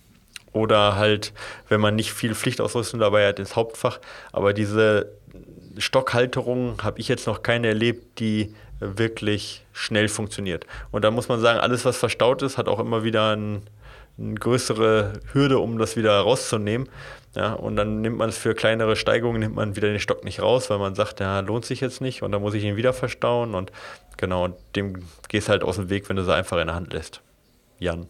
oder 0.51 0.96
halt, 0.96 1.32
wenn 1.70 1.80
man 1.80 1.96
nicht 1.96 2.12
viel 2.12 2.34
Pflichtausrüstung 2.34 3.00
dabei 3.00 3.28
hat, 3.28 3.39
ins 3.39 3.56
Hauptfach. 3.56 4.00
Aber 4.32 4.51
diese 4.54 5.12
Stockhalterung 5.78 6.82
habe 6.84 7.00
ich 7.00 7.08
jetzt 7.08 7.28
noch 7.28 7.44
keine 7.44 7.68
erlebt, 7.68 8.20
die 8.20 8.54
wirklich 8.80 9.63
schnell 9.74 10.08
funktioniert. 10.08 10.66
Und 10.92 11.04
da 11.04 11.12
muss 11.12 11.28
man 11.28 11.39
sagen, 11.39 11.60
alles, 11.60 11.86
was 11.86 11.98
verstaut 11.98 12.42
ist, 12.42 12.58
hat 12.58 12.68
auch 12.68 12.80
immer 12.80 13.04
wieder 13.04 13.36
ein, 13.36 13.62
eine 14.18 14.36
größere 14.36 15.13
Hürde, 15.34 15.60
um 15.60 15.78
das 15.78 15.96
wieder 15.96 16.20
rauszunehmen. 16.20 16.89
Ja, 17.36 17.53
und 17.53 17.75
dann 17.75 18.01
nimmt 18.01 18.17
man 18.17 18.29
es 18.29 18.38
für 18.38 18.55
kleinere 18.55 18.95
Steigungen, 18.95 19.39
nimmt 19.39 19.55
man 19.55 19.75
wieder 19.75 19.89
den 19.89 20.00
Stock 20.00 20.24
nicht 20.24 20.41
raus, 20.41 20.69
weil 20.69 20.79
man 20.79 20.95
sagt, 20.95 21.19
ja, 21.19 21.39
lohnt 21.41 21.63
sich 21.63 21.79
jetzt 21.79 22.01
nicht 22.01 22.24
und 22.24 22.31
dann 22.31 22.41
muss 22.41 22.55
ich 22.55 22.63
ihn 22.63 22.75
wieder 22.75 22.91
verstauen 22.91 23.53
und 23.53 23.71
genau, 24.17 24.50
dem 24.75 25.05
gehst 25.27 25.48
halt 25.48 25.63
aus 25.63 25.75
dem 25.75 25.89
Weg, 25.89 26.09
wenn 26.09 26.15
du 26.15 26.25
sie 26.25 26.33
einfach 26.33 26.57
in 26.57 26.67
der 26.67 26.75
Hand 26.75 26.91
lässt. 26.91 27.21
Jan. 27.77 28.07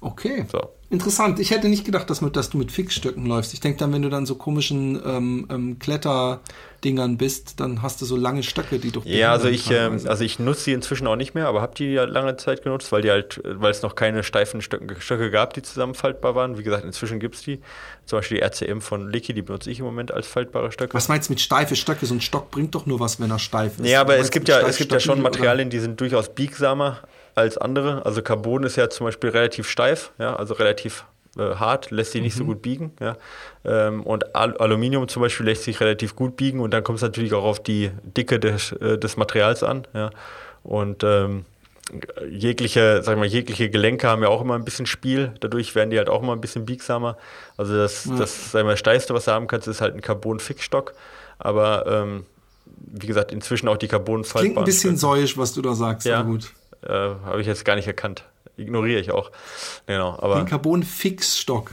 Okay. 0.00 0.46
So. 0.50 0.70
Interessant. 0.90 1.38
Ich 1.38 1.50
hätte 1.50 1.68
nicht 1.68 1.84
gedacht, 1.84 2.08
dass, 2.08 2.22
mit, 2.22 2.34
dass 2.34 2.48
du 2.48 2.56
mit 2.56 2.72
Fixstöcken 2.72 3.26
läufst. 3.26 3.52
Ich 3.52 3.60
denke 3.60 3.78
dann, 3.78 3.92
wenn 3.92 4.00
du 4.00 4.08
dann 4.08 4.24
so 4.24 4.36
komischen 4.36 4.98
ähm, 5.04 5.46
ähm, 5.50 5.78
Kletterdingern 5.78 7.18
bist, 7.18 7.60
dann 7.60 7.82
hast 7.82 8.00
du 8.00 8.06
so 8.06 8.16
lange 8.16 8.42
Stöcke, 8.42 8.78
die 8.78 8.90
du. 8.90 9.02
Ja, 9.04 9.32
also 9.32 9.48
ich, 9.48 9.70
ähm, 9.70 10.00
also 10.06 10.24
ich 10.24 10.38
nutze 10.38 10.64
die 10.64 10.72
inzwischen 10.72 11.06
auch 11.06 11.16
nicht 11.16 11.34
mehr, 11.34 11.46
aber 11.46 11.60
habe 11.60 11.74
die 11.74 11.92
ja 11.92 12.04
lange 12.04 12.38
Zeit 12.38 12.62
genutzt, 12.62 12.90
weil 12.90 13.02
die 13.02 13.10
halt, 13.10 13.38
weil 13.44 13.70
es 13.70 13.82
noch 13.82 13.96
keine 13.96 14.22
steifen 14.22 14.62
Stöcke, 14.62 14.98
Stöcke 14.98 15.30
gab, 15.30 15.52
die 15.52 15.60
zusammenfaltbar 15.60 16.34
waren. 16.34 16.56
Wie 16.56 16.62
gesagt, 16.62 16.86
inzwischen 16.86 17.20
gibt 17.20 17.34
es 17.34 17.42
die. 17.42 17.60
Zum 18.06 18.20
Beispiel 18.20 18.38
die 18.38 18.42
RCM 18.42 18.80
von 18.80 19.10
Licky, 19.10 19.34
die 19.34 19.42
benutze 19.42 19.70
ich 19.70 19.80
im 19.80 19.84
Moment 19.84 20.10
als 20.14 20.26
faltbare 20.26 20.72
Stöcke. 20.72 20.94
Was 20.94 21.08
meinst 21.08 21.28
du 21.28 21.34
mit 21.34 21.40
steife 21.42 21.76
Stöcke? 21.76 22.06
So 22.06 22.14
ein 22.14 22.22
Stock 22.22 22.50
bringt 22.50 22.74
doch 22.74 22.86
nur 22.86 22.98
was, 22.98 23.20
wenn 23.20 23.30
er 23.30 23.38
steif 23.38 23.78
ist. 23.78 23.86
Ja, 23.86 24.00
aber 24.00 24.16
es 24.16 24.30
gibt 24.30 24.48
ja, 24.48 24.66
es 24.66 24.78
gibt 24.78 24.90
ja 24.90 25.00
schon 25.00 25.20
Materialien, 25.20 25.68
die 25.68 25.80
sind 25.80 26.00
durchaus 26.00 26.30
biegsamer 26.30 27.02
als 27.34 27.58
andere. 27.58 28.04
Also 28.04 28.22
Carbon 28.22 28.64
ist 28.64 28.76
ja 28.76 28.90
zum 28.90 29.06
Beispiel 29.06 29.30
relativ 29.30 29.68
steif, 29.68 30.12
ja, 30.18 30.36
also 30.36 30.54
relativ 30.54 31.04
äh, 31.36 31.54
hart, 31.56 31.90
lässt 31.90 32.12
sich 32.12 32.22
nicht 32.22 32.34
mhm. 32.34 32.38
so 32.38 32.44
gut 32.44 32.62
biegen. 32.62 32.92
Ja. 33.00 33.16
Ähm, 33.64 34.02
und 34.02 34.34
Al 34.34 34.56
Aluminium 34.56 35.08
zum 35.08 35.22
Beispiel 35.22 35.46
lässt 35.46 35.64
sich 35.64 35.80
relativ 35.80 36.16
gut 36.16 36.36
biegen 36.36 36.60
und 36.60 36.72
dann 36.72 36.82
kommt 36.82 36.96
es 36.96 37.02
natürlich 37.02 37.32
auch 37.34 37.44
auf 37.44 37.62
die 37.62 37.90
Dicke 38.02 38.40
des, 38.40 38.72
äh, 38.72 38.98
des 38.98 39.16
Materials 39.16 39.62
an. 39.62 39.86
Ja. 39.94 40.10
Und 40.62 41.04
ähm, 41.04 41.44
jegliche, 42.30 43.02
sag 43.02 43.16
mal, 43.16 43.26
jegliche 43.26 43.70
Gelenke 43.70 44.08
haben 44.08 44.22
ja 44.22 44.28
auch 44.28 44.42
immer 44.42 44.54
ein 44.54 44.64
bisschen 44.64 44.86
Spiel, 44.86 45.32
dadurch 45.40 45.74
werden 45.74 45.90
die 45.90 45.98
halt 45.98 46.10
auch 46.10 46.22
immer 46.22 46.32
ein 46.32 46.40
bisschen 46.40 46.66
biegsamer. 46.66 47.16
Also 47.56 47.76
das, 47.76 48.04
ja. 48.04 48.16
das 48.16 48.52
sag 48.52 48.64
mal, 48.64 48.76
Steifste, 48.76 49.14
was 49.14 49.24
du 49.24 49.32
haben 49.32 49.46
kannst, 49.46 49.68
ist 49.68 49.80
halt 49.80 49.94
ein 49.94 50.00
Carbon-Fixstock. 50.00 50.92
Aber 51.38 51.86
ähm, 51.86 52.26
wie 52.76 53.06
gesagt, 53.06 53.32
inzwischen 53.32 53.68
auch 53.68 53.76
die 53.76 53.88
carbon 53.88 54.22
Klingt 54.22 54.58
ein 54.58 54.64
bisschen 54.64 54.96
säuisch, 54.96 55.36
was 55.38 55.52
du 55.52 55.62
da 55.62 55.74
sagst, 55.74 56.06
ja. 56.06 56.22
gut. 56.22 56.52
Äh, 56.88 56.92
Habe 56.92 57.40
ich 57.40 57.46
jetzt 57.46 57.64
gar 57.64 57.76
nicht 57.76 57.86
erkannt. 57.86 58.24
Ignoriere 58.56 59.00
ich 59.00 59.10
auch. 59.12 59.30
Genau, 59.86 60.18
aber 60.20 60.36
Den 60.36 60.46
Carbon-Fixstock. 60.46 61.72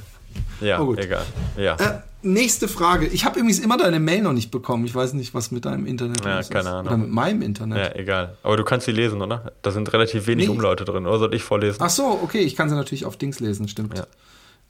Ja, 0.62 0.82
oh, 0.82 0.94
egal. 0.96 1.26
Ja. 1.58 1.76
Äh, 1.76 2.02
nächste 2.22 2.68
Frage. 2.68 3.08
Ich 3.08 3.26
habe 3.26 3.40
übrigens 3.40 3.60
immer 3.60 3.78
deine 3.78 4.00
Mail 4.00 4.22
noch 4.22 4.34
nicht 4.34 4.52
bekommen. 4.52 4.86
Ich 4.86 4.94
weiß 4.94 5.14
nicht, 5.14 5.34
was 5.34 5.52
mit 5.52 5.66
deinem 5.66 5.86
Internet 5.86 6.26
ja, 6.26 6.40
ist. 6.40 6.52
keine 6.52 6.70
Ahnung. 6.70 6.88
Oder 6.88 6.98
mit 6.98 7.10
meinem 7.10 7.42
Internet. 7.42 7.78
Ja, 7.78 8.00
egal. 8.00 8.38
Aber 8.44 8.58
du 8.58 8.64
kannst 8.64 8.86
sie 8.86 8.92
lesen, 8.92 9.22
oder? 9.22 9.54
Da 9.62 9.72
sind 9.72 9.92
relativ 9.94 10.28
wenig 10.28 10.48
nee. 10.48 10.54
Umlaute 10.54 10.86
drin. 10.86 11.06
Oder 11.06 11.20
soll 11.20 11.34
ich 11.34 11.44
vorlesen? 11.44 11.78
Ach 11.82 11.90
so, 11.90 12.20
okay. 12.22 12.40
Ich 12.40 12.56
kann 12.56 12.70
sie 12.70 12.76
natürlich 12.76 13.06
auf 13.06 13.18
Dings 13.18 13.40
lesen, 13.40 13.68
stimmt. 13.68 13.98
Ja. 13.98 14.06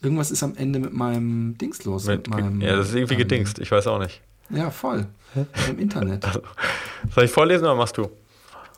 Irgendwas 0.02 0.32
ist 0.32 0.44
am 0.44 0.56
Ende 0.56 0.80
mit 0.80 0.94
meinem 0.94 1.58
Dings 1.58 1.84
los. 1.86 2.06
Mit, 2.06 2.30
mit 2.30 2.30
meinem, 2.30 2.62
ja, 2.62 2.76
das 2.76 2.90
ist 2.90 2.96
irgendwie 2.96 3.14
ähm, 3.16 3.20
gedingst. 3.20 3.60
Ich 3.60 3.72
weiß 3.72 3.88
auch 3.88 4.00
nicht. 4.00 4.22
Ja, 4.50 4.70
voll. 4.70 5.08
Im 5.70 5.80
Internet. 5.80 6.24
Also, 6.24 6.42
soll 7.14 7.24
ich 7.24 7.32
vorlesen 7.32 7.64
oder 7.64 7.76
machst 7.76 7.98
du? 7.98 8.10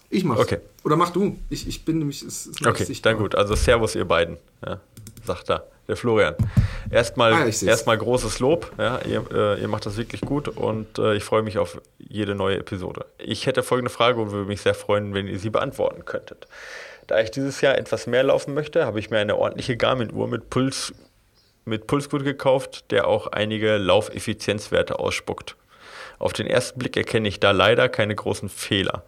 Ich 0.10 0.24
mach's. 0.24 0.42
Okay. 0.42 0.60
Oder 0.84 0.96
mach 0.96 1.10
du. 1.10 1.38
Ich, 1.50 1.68
ich 1.68 1.84
bin 1.86 2.00
nämlich. 2.00 2.22
Es, 2.22 2.46
es 2.46 2.66
okay, 2.66 2.86
dann 3.02 3.18
gut. 3.18 3.36
Also 3.36 3.56
Servus, 3.56 3.96
ihr 3.96 4.06
beiden. 4.06 4.38
Ja, 4.66 4.80
sagt 5.26 5.50
da 5.50 5.64
der 5.88 5.96
Florian. 5.96 6.36
Erstmal, 6.92 7.34
ah, 7.34 7.46
erstmal 7.46 7.98
großes 7.98 8.40
Lob. 8.40 8.72
Ja, 8.78 9.00
ihr, 9.06 9.24
äh, 9.32 9.62
ihr 9.62 9.68
macht 9.68 9.86
das 9.86 9.98
wirklich 9.98 10.22
gut 10.22 10.48
und 10.48 11.00
äh, 11.00 11.16
ich 11.16 11.24
freue 11.24 11.44
mich 11.44 11.58
auf 11.58 11.82
jede 11.98 12.36
neue 12.36 12.58
Episode. 12.58 13.06
Ich 13.18 13.46
hätte 13.46 13.64
folgende 13.64 13.90
Frage 13.90 14.22
und 14.22 14.32
würde 14.32 14.48
mich 14.48 14.62
sehr 14.62 14.74
freuen, 14.74 15.14
wenn 15.14 15.28
ihr 15.28 15.40
sie 15.40 15.50
beantworten 15.50 16.06
könntet. 16.06 16.48
Da 17.08 17.20
ich 17.22 17.32
dieses 17.32 17.62
Jahr 17.62 17.78
etwas 17.78 18.06
mehr 18.06 18.24
laufen 18.24 18.54
möchte, 18.54 18.86
habe 18.86 19.00
ich 19.00 19.10
mir 19.10 19.20
eine 19.20 19.38
ordentliche 19.38 19.78
Garmin-Uhr 19.78 20.28
mit 20.28 20.50
Puls 20.50 20.94
mit 21.64 21.86
Pulsgurt 21.86 22.24
gekauft, 22.24 22.92
der 22.92 23.08
auch 23.08 23.28
einige 23.28 23.76
Laufeffizienzwerte 23.76 25.00
ausspuckt. 25.00 25.58
Auf 26.18 26.32
den 26.32 26.48
ersten 26.48 26.80
Blick 26.80 26.96
erkenne 26.96 27.28
ich 27.28 27.42
da 27.42 27.52
leider 27.52 27.90
keine 27.90 28.16
großen 28.16 28.48
Fehler. 28.48 29.04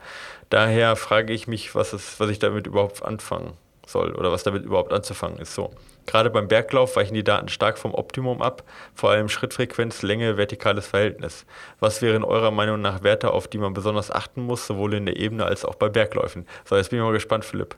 Daher 0.50 0.96
frage 0.96 1.34
ich 1.34 1.48
mich, 1.48 1.76
was, 1.76 1.94
es, 1.94 2.20
was 2.20 2.30
ich 2.30 2.40
damit 2.40 2.68
überhaupt 2.68 3.04
anfangen 3.04 3.54
soll 3.86 4.14
oder 4.14 4.32
was 4.32 4.44
damit 4.44 4.64
überhaupt 4.64 4.94
anzufangen 4.94 5.40
ist. 5.40 5.54
So. 5.54 5.72
Gerade 6.06 6.30
beim 6.30 6.48
Berglauf 6.48 6.96
weichen 6.96 7.14
die 7.14 7.24
Daten 7.24 7.50
stark 7.50 7.78
vom 7.78 7.94
Optimum 7.94 8.42
ab, 8.42 8.64
vor 8.96 9.12
allem 9.12 9.30
Schrittfrequenz, 9.30 10.02
Länge, 10.02 10.38
vertikales 10.38 10.88
Verhältnis. 10.88 11.46
Was 11.80 12.02
wären 12.02 12.24
eurer 12.24 12.52
Meinung 12.52 12.82
nach 12.82 13.04
Werte, 13.04 13.32
auf 13.32 13.48
die 13.48 13.60
man 13.60 13.74
besonders 13.74 14.10
achten 14.10 14.42
muss, 14.42 14.66
sowohl 14.66 14.96
in 14.96 15.06
der 15.06 15.18
Ebene 15.18 15.46
als 15.46 15.66
auch 15.66 15.76
bei 15.76 15.90
Bergläufen? 15.90 16.48
So, 16.66 16.76
jetzt 16.76 16.90
bin 16.90 17.00
ich 17.00 17.06
mal 17.06 17.14
gespannt, 17.14 17.46
Philipp 17.46 17.76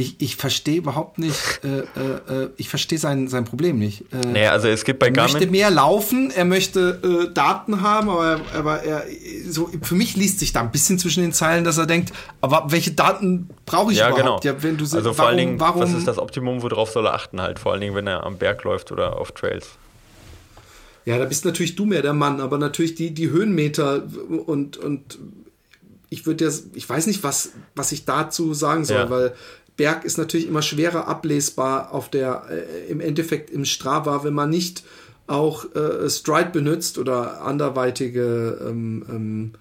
ich, 0.00 0.20
ich 0.20 0.36
verstehe 0.36 0.78
überhaupt 0.78 1.18
nicht, 1.18 1.60
äh, 1.62 1.80
äh, 1.80 2.44
äh, 2.44 2.50
ich 2.56 2.68
verstehe 2.68 2.98
sein, 2.98 3.28
sein 3.28 3.44
Problem 3.44 3.78
nicht. 3.78 4.02
Äh, 4.12 4.26
naja, 4.26 4.52
also 4.52 4.68
es 4.68 4.84
gibt 4.84 4.98
bei 4.98 5.10
Garmin... 5.10 5.34
Er 5.34 5.38
möchte 5.38 5.50
mehr 5.50 5.70
laufen, 5.70 6.30
er 6.30 6.44
möchte 6.44 7.28
äh, 7.28 7.32
Daten 7.32 7.82
haben, 7.82 8.08
aber, 8.08 8.40
aber 8.54 8.82
er, 8.82 9.04
so, 9.48 9.70
für 9.82 9.94
mich 9.94 10.16
liest 10.16 10.40
sich 10.40 10.52
da 10.52 10.60
ein 10.60 10.70
bisschen 10.70 10.98
zwischen 10.98 11.22
den 11.22 11.32
Zeilen, 11.32 11.64
dass 11.64 11.78
er 11.78 11.86
denkt, 11.86 12.12
aber 12.40 12.64
welche 12.68 12.92
Daten 12.92 13.50
brauche 13.66 13.92
ich 13.92 13.98
ja, 13.98 14.08
überhaupt? 14.08 14.42
Genau. 14.42 14.54
Ja, 14.56 14.62
wenn 14.62 14.76
du, 14.76 14.84
also 14.84 14.96
warum, 14.96 15.14
vor 15.14 15.26
allen 15.26 15.36
Dingen, 15.36 15.60
warum, 15.60 15.82
was 15.82 15.92
ist 15.92 16.08
das 16.08 16.18
Optimum, 16.18 16.62
worauf 16.62 16.90
soll 16.90 17.06
er 17.06 17.14
achten 17.14 17.40
halt? 17.40 17.58
Vor 17.58 17.72
allen 17.72 17.80
Dingen, 17.80 17.94
wenn 17.94 18.06
er 18.06 18.24
am 18.24 18.38
Berg 18.38 18.64
läuft 18.64 18.90
oder 18.90 19.18
auf 19.18 19.32
Trails. 19.32 19.68
Ja, 21.04 21.18
da 21.18 21.24
bist 21.24 21.44
natürlich 21.44 21.76
du 21.76 21.86
mehr 21.86 22.02
der 22.02 22.12
Mann, 22.12 22.40
aber 22.40 22.58
natürlich 22.58 22.94
die, 22.94 23.12
die 23.12 23.30
Höhenmeter 23.30 24.04
und, 24.46 24.76
und 24.76 25.18
ich 26.10 26.26
würde 26.26 26.44
jetzt, 26.44 26.66
ich 26.74 26.88
weiß 26.88 27.06
nicht, 27.06 27.22
was, 27.22 27.52
was 27.74 27.92
ich 27.92 28.04
dazu 28.04 28.52
sagen 28.52 28.84
soll, 28.84 28.96
ja. 28.96 29.10
weil 29.10 29.32
Berg 29.80 30.04
ist 30.04 30.18
natürlich 30.18 30.46
immer 30.46 30.60
schwerer 30.60 31.08
ablesbar 31.08 31.94
auf 31.94 32.10
der, 32.10 32.42
äh, 32.50 32.90
im 32.90 33.00
Endeffekt 33.00 33.48
im 33.48 33.64
Strava, 33.64 34.24
wenn 34.24 34.34
man 34.34 34.50
nicht 34.50 34.84
auch 35.26 35.64
äh, 35.74 36.10
Stride 36.10 36.50
benutzt 36.52 36.98
oder 36.98 37.40
anderweitige, 37.40 38.58
ähm, 38.60 39.06
ähm, 39.08 39.52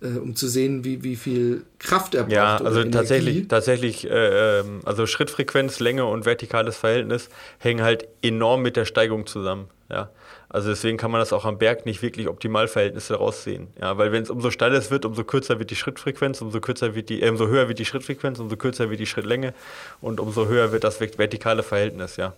äh, 0.00 0.18
um 0.18 0.34
zu 0.34 0.48
sehen, 0.48 0.82
wie, 0.82 1.04
wie 1.04 1.16
viel 1.16 1.64
Kraft 1.78 2.14
er 2.14 2.22
braucht. 2.22 2.32
Ja, 2.32 2.56
also 2.56 2.84
tatsächlich, 2.84 3.48
tatsächlich, 3.48 4.08
äh, 4.08 4.60
ähm, 4.60 4.80
also 4.86 5.06
Schrittfrequenz, 5.06 5.78
Länge 5.78 6.06
und 6.06 6.24
vertikales 6.24 6.78
Verhältnis 6.78 7.28
hängen 7.58 7.82
halt 7.82 8.08
enorm 8.22 8.62
mit 8.62 8.76
der 8.76 8.86
Steigung 8.86 9.26
zusammen. 9.26 9.68
Ja. 9.88 10.10
Also 10.48 10.70
deswegen 10.70 10.96
kann 10.96 11.10
man 11.10 11.20
das 11.20 11.32
auch 11.32 11.44
am 11.44 11.58
Berg 11.58 11.86
nicht 11.86 12.02
wirklich 12.02 12.28
Optimalverhältnisse 12.28 13.16
raussehen. 13.16 13.68
Ja, 13.80 13.98
weil 13.98 14.12
wenn 14.12 14.22
es 14.22 14.30
umso 14.30 14.50
steiler 14.50 14.82
wird, 14.90 15.04
umso 15.04 15.24
kürzer 15.24 15.58
wird 15.58 15.70
die 15.70 15.76
Schrittfrequenz, 15.76 16.40
umso 16.40 16.60
kürzer 16.60 16.94
wird 16.94 17.08
die, 17.08 17.22
äh, 17.22 17.28
umso 17.28 17.46
höher 17.46 17.68
wird 17.68 17.78
die 17.78 17.84
Schrittfrequenz, 17.84 18.38
umso 18.38 18.56
kürzer 18.56 18.90
wird 18.90 19.00
die 19.00 19.06
Schrittlänge 19.06 19.54
und 20.00 20.20
umso 20.20 20.46
höher 20.46 20.72
wird 20.72 20.84
das 20.84 21.00
vertikale 21.00 21.62
Verhältnis, 21.62 22.16
ja. 22.16 22.32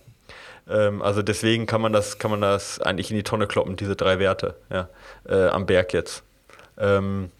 Ähm, 0.69 1.01
also 1.01 1.21
deswegen 1.21 1.65
kann 1.65 1.81
man 1.81 1.93
das, 1.93 2.19
kann 2.19 2.31
man 2.31 2.41
das 2.41 2.79
eigentlich 2.79 3.09
in 3.09 3.17
die 3.17 3.23
Tonne 3.23 3.47
kloppen, 3.47 3.75
diese 3.75 3.95
drei 3.95 4.19
Werte, 4.19 4.55
ja, 4.69 4.89
äh, 5.27 5.47
am 5.47 5.65
Berg 5.65 5.93
jetzt. 5.93 6.23
Ähm, 6.77 7.31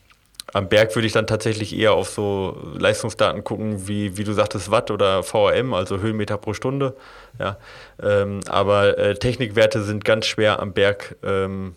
am 0.53 0.69
Berg 0.69 0.95
würde 0.95 1.07
ich 1.07 1.13
dann 1.13 1.27
tatsächlich 1.27 1.77
eher 1.77 1.93
auf 1.93 2.09
so 2.09 2.57
Leistungsdaten 2.77 3.43
gucken, 3.43 3.87
wie, 3.87 4.17
wie 4.17 4.23
du 4.23 4.33
sagtest, 4.33 4.71
Watt 4.71 4.91
oder 4.91 5.23
VRM, 5.23 5.73
also 5.73 5.99
Höhenmeter 5.99 6.37
pro 6.37 6.53
Stunde. 6.53 6.95
Ja. 7.39 7.57
Ähm, 8.01 8.41
aber 8.47 8.97
äh, 8.97 9.15
Technikwerte 9.15 9.83
sind 9.83 10.05
ganz 10.05 10.25
schwer 10.25 10.59
am 10.59 10.73
Berg 10.73 11.15
ähm, 11.23 11.75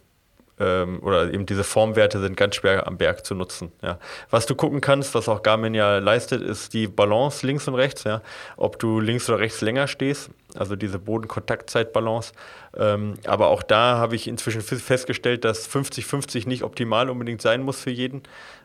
ähm, 0.61 1.01
oder 1.03 1.33
eben 1.33 1.47
diese 1.47 1.65
Formwerte 1.65 2.21
sind 2.21 2.37
ganz 2.37 2.57
schwer 2.57 2.87
am 2.87 2.99
Berg 2.99 3.25
zu 3.25 3.35
nutzen. 3.35 3.73
Ja. 3.83 3.99
Was 4.31 4.47
du 4.47 4.55
gucken 4.55 4.81
kannst, 4.81 5.15
was 5.15 5.29
auch 5.29 5.43
Garmin 5.43 5.75
ja 5.75 5.99
leistet, 5.99 6.43
ist 6.43 6.75
die 6.75 6.87
Balance 6.87 7.47
links 7.47 7.67
und 7.69 7.75
rechts. 7.75 8.05
Ja. 8.05 8.23
Ob 8.57 8.79
du 8.79 9.01
links 9.01 9.29
oder 9.29 9.39
rechts 9.39 9.61
länger 9.63 9.89
stehst, 9.89 10.31
also 10.55 10.77
diese 10.77 10.99
Bodenkontaktzeitbalance. 10.99 12.33
Ähm, 12.77 13.15
aber 13.27 13.49
auch 13.49 13.63
da 13.63 13.97
habe 13.97 14.15
ich 14.15 14.29
inzwischen 14.29 14.61
festgestellt, 14.61 15.45
dass 15.45 15.69
50-50 15.69 16.47
nicht 16.47 16.63
optimal 16.63 17.09
unbedingt 17.09 17.41
sein 17.43 17.63
muss 17.63 17.81
für 17.81 17.91
jeden. 17.91 18.23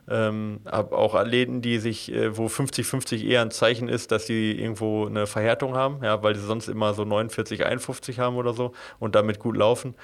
Ähm, 0.10 0.62
habe 0.66 0.98
auch 0.98 1.16
Athleten, 1.16 1.62
die 1.62 1.80
sich, 1.80 2.12
äh, 2.14 2.38
wo 2.38 2.48
50-50 2.48 3.26
eher 3.26 3.42
ein 3.42 3.52
Zeichen 3.52 3.90
ist, 3.90 4.12
dass 4.12 4.26
sie 4.26 4.54
irgendwo 4.54 5.06
eine 5.06 5.28
Verhärtung 5.28 5.76
haben, 5.76 6.02
ja, 6.02 6.24
weil 6.24 6.36
sie 6.36 6.46
sonst 6.46 6.70
immer 6.70 6.94
so 6.94 7.04
49, 7.04 7.66
51 7.66 8.20
haben 8.20 8.38
oder 8.38 8.54
so 8.54 8.72
und 9.00 9.16
damit 9.16 9.40
gut 9.40 9.58
laufen. 9.58 9.96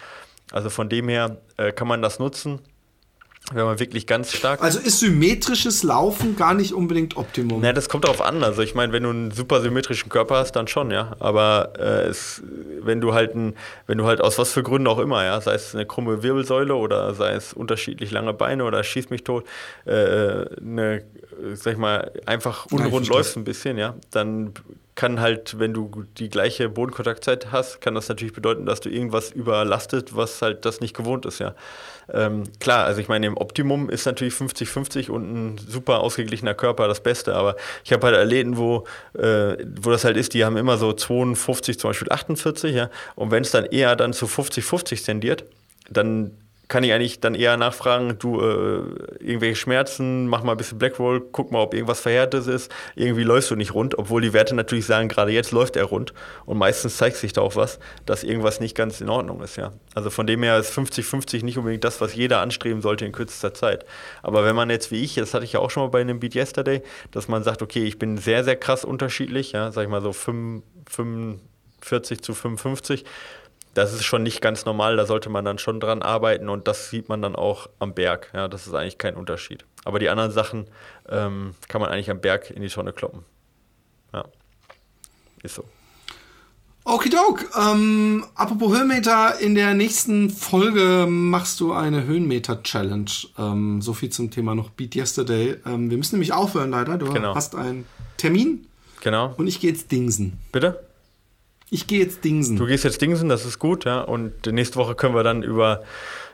Also 0.51 0.69
von 0.69 0.89
dem 0.89 1.09
her 1.09 1.37
äh, 1.57 1.71
kann 1.71 1.87
man 1.87 2.01
das 2.01 2.19
nutzen 2.19 2.59
wenn 3.51 3.65
man 3.65 3.79
wirklich 3.79 4.07
ganz 4.07 4.31
stark. 4.31 4.63
Also 4.63 4.79
ist 4.79 4.99
symmetrisches 4.99 5.83
Laufen 5.83 6.37
gar 6.37 6.53
nicht 6.53 6.73
unbedingt 6.73 7.17
Optimum. 7.17 7.59
Naja, 7.59 7.73
das 7.73 7.89
kommt 7.89 8.05
darauf 8.05 8.21
an. 8.21 8.41
Also 8.41 8.61
ich 8.61 8.73
meine, 8.73 8.93
wenn 8.93 9.03
du 9.03 9.09
einen 9.09 9.31
super 9.31 9.59
symmetrischen 9.59 10.09
Körper 10.09 10.37
hast, 10.37 10.53
dann 10.53 10.67
schon, 10.67 10.91
ja. 10.91 11.15
Aber 11.19 11.73
äh, 11.77 12.07
es, 12.07 12.41
wenn 12.81 13.01
du 13.01 13.13
halt 13.13 13.35
ein, 13.35 13.55
wenn 13.85 13.97
du 13.97 14.05
halt 14.05 14.21
aus 14.21 14.37
was 14.37 14.53
für 14.53 14.63
Gründen 14.63 14.87
auch 14.87 14.99
immer, 14.99 15.25
ja, 15.25 15.41
sei 15.41 15.55
es 15.55 15.75
eine 15.75 15.85
krumme 15.85 16.23
Wirbelsäule 16.23 16.73
oder 16.73 17.13
sei 17.15 17.33
es 17.33 17.51
unterschiedlich 17.51 18.11
lange 18.11 18.33
Beine 18.33 18.63
oder 18.63 18.81
schieß 18.81 19.09
mich 19.09 19.25
tot, 19.25 19.45
äh, 19.85 19.91
eine, 19.91 21.03
sag 21.53 21.73
ich 21.73 21.79
mal, 21.79 22.11
einfach 22.25 22.67
unrund 22.67 23.09
läufst 23.09 23.35
ein 23.35 23.43
bisschen, 23.43 23.77
ja, 23.77 23.95
dann 24.11 24.53
kann 24.95 25.19
halt, 25.19 25.57
wenn 25.59 25.73
du 25.73 26.05
die 26.17 26.29
gleiche 26.29 26.69
Bodenkontaktzeit 26.69 27.51
hast, 27.51 27.81
kann 27.81 27.95
das 27.95 28.09
natürlich 28.09 28.33
bedeuten, 28.33 28.65
dass 28.65 28.79
du 28.79 28.89
irgendwas 28.89 29.31
überlastet, 29.31 30.15
was 30.15 30.41
halt 30.41 30.65
das 30.65 30.81
nicht 30.81 30.95
gewohnt 30.95 31.25
ist, 31.25 31.39
ja. 31.39 31.55
Ähm, 32.11 32.43
klar, 32.59 32.85
also 32.85 32.99
ich 33.01 33.07
meine, 33.07 33.25
im 33.25 33.37
Optimum 33.37 33.89
ist 33.89 34.05
natürlich 34.05 34.33
50-50 34.33 35.09
und 35.09 35.33
ein 35.33 35.57
super 35.57 36.01
ausgeglichener 36.01 36.53
Körper 36.53 36.87
das 36.87 37.01
Beste, 37.01 37.33
aber 37.33 37.55
ich 37.83 37.93
habe 37.93 38.05
halt 38.05 38.17
Athleten, 38.17 38.57
wo, 38.57 38.83
äh, 39.13 39.57
wo 39.77 39.89
das 39.89 40.03
halt 40.03 40.17
ist, 40.17 40.33
die 40.33 40.45
haben 40.45 40.57
immer 40.57 40.77
so 40.77 40.93
52, 40.93 41.79
zum 41.79 41.89
Beispiel 41.89 42.11
48, 42.11 42.75
ja, 42.75 42.89
und 43.15 43.31
wenn 43.31 43.43
es 43.43 43.51
dann 43.51 43.65
eher 43.65 43.95
dann 43.95 44.13
zu 44.13 44.25
50-50 44.27 45.05
tendiert, 45.05 45.45
dann 45.89 46.31
kann 46.73 46.83
ich 46.83 46.91
eigentlich 46.91 47.19
dann 47.19 47.35
eher 47.35 47.55
nachfragen, 47.55 48.17
du, 48.17 48.41
äh, 48.41 49.23
irgendwelche 49.23 49.55
Schmerzen, 49.55 50.25
mach 50.25 50.41
mal 50.41 50.53
ein 50.53 50.57
bisschen 50.57 50.79
Blackroll, 50.79 51.21
guck 51.31 51.51
mal, 51.51 51.59
ob 51.59 51.75
irgendwas 51.75 51.99
Verhärtetes 51.99 52.47
ist. 52.47 52.71
Irgendwie 52.95 53.21
läufst 53.21 53.51
du 53.51 53.55
nicht 53.55 53.75
rund, 53.75 53.95
obwohl 53.99 54.23
die 54.23 54.33
Werte 54.33 54.55
natürlich 54.55 54.87
sagen, 54.87 55.07
gerade 55.07 55.31
jetzt 55.31 55.51
läuft 55.51 55.75
er 55.75 55.83
rund. 55.83 56.15
Und 56.47 56.57
meistens 56.57 56.97
zeigt 56.97 57.17
sich 57.17 57.31
da 57.31 57.41
auch 57.41 57.55
was, 57.55 57.77
dass 58.07 58.23
irgendwas 58.23 58.59
nicht 58.59 58.73
ganz 58.75 59.01
in 59.01 59.09
Ordnung 59.09 59.43
ist, 59.43 59.55
ja. 59.55 59.71
Also 59.93 60.09
von 60.09 60.25
dem 60.25 60.41
her 60.41 60.57
ist 60.57 60.75
50-50 60.75 61.45
nicht 61.45 61.59
unbedingt 61.59 61.83
das, 61.83 62.01
was 62.01 62.15
jeder 62.15 62.39
anstreben 62.39 62.81
sollte 62.81 63.05
in 63.05 63.11
kürzester 63.11 63.53
Zeit. 63.53 63.85
Aber 64.23 64.43
wenn 64.43 64.55
man 64.55 64.71
jetzt 64.71 64.89
wie 64.89 65.03
ich, 65.03 65.13
das 65.13 65.35
hatte 65.35 65.45
ich 65.45 65.53
ja 65.53 65.59
auch 65.59 65.69
schon 65.69 65.83
mal 65.83 65.89
bei 65.89 66.01
einem 66.01 66.19
Beat 66.19 66.33
Yesterday, 66.33 66.81
dass 67.11 67.27
man 67.27 67.43
sagt, 67.43 67.61
okay, 67.61 67.83
ich 67.83 67.99
bin 67.99 68.17
sehr, 68.17 68.43
sehr 68.43 68.55
krass 68.55 68.83
unterschiedlich, 68.83 69.51
ja, 69.51 69.71
sag 69.71 69.83
ich 69.83 69.89
mal 69.89 70.01
so 70.01 70.11
45 70.11 71.39
zu 72.23 72.33
55 72.33 73.05
das 73.73 73.93
ist 73.93 74.03
schon 74.03 74.23
nicht 74.23 74.41
ganz 74.41 74.65
normal, 74.65 74.95
da 74.95 75.05
sollte 75.05 75.29
man 75.29 75.45
dann 75.45 75.57
schon 75.57 75.79
dran 75.79 76.01
arbeiten 76.01 76.49
und 76.49 76.67
das 76.67 76.89
sieht 76.89 77.09
man 77.09 77.21
dann 77.21 77.35
auch 77.35 77.69
am 77.79 77.93
Berg. 77.93 78.31
Ja, 78.33 78.47
das 78.47 78.67
ist 78.67 78.73
eigentlich 78.73 78.97
kein 78.97 79.15
Unterschied. 79.15 79.65
Aber 79.83 79.99
die 79.99 80.09
anderen 80.09 80.31
Sachen 80.31 80.67
ähm, 81.09 81.55
kann 81.67 81.81
man 81.81 81.89
eigentlich 81.89 82.11
am 82.11 82.21
Berg 82.21 82.51
in 82.51 82.61
die 82.61 82.69
Tonne 82.69 82.93
kloppen. 82.93 83.23
Ja, 84.13 84.25
ist 85.41 85.55
so. 85.55 85.65
Okidok, 86.85 87.45
ähm, 87.57 88.25
apropos 88.35 88.77
Höhenmeter, 88.77 89.39
in 89.39 89.55
der 89.55 89.73
nächsten 89.73 90.29
Folge 90.29 91.05
machst 91.07 91.61
du 91.61 91.71
eine 91.71 92.03
Höhenmeter-Challenge. 92.03 93.09
Ähm, 93.37 93.81
so 93.81 93.93
viel 93.93 94.09
zum 94.09 94.31
Thema 94.31 94.53
noch 94.53 94.69
Beat 94.69 94.95
Yesterday. 94.95 95.55
Ähm, 95.65 95.89
wir 95.89 95.97
müssen 95.97 96.15
nämlich 96.15 96.33
aufhören 96.33 96.71
leider. 96.71 96.97
Du 96.97 97.11
genau. 97.13 97.35
hast 97.35 97.55
einen 97.55 97.85
Termin. 98.17 98.67
Genau. 98.99 99.33
Und 99.37 99.47
ich 99.47 99.61
gehe 99.61 99.71
jetzt 99.71 99.93
dingsen. 99.93 100.39
Bitte? 100.51 100.85
Ich 101.73 101.87
gehe 101.87 102.03
jetzt 102.03 102.23
Dingsen. 102.23 102.55
Du 102.55 102.67
gehst 102.67 102.83
jetzt 102.83 103.01
Dingsen, 103.01 103.29
das 103.29 103.45
ist 103.45 103.57
gut, 103.57 103.83
ja. 103.85 104.01
Und 104.01 104.45
nächste 104.45 104.75
Woche 104.75 104.93
können 104.93 105.15
wir 105.15 105.23
dann 105.23 105.41
über, 105.41 105.81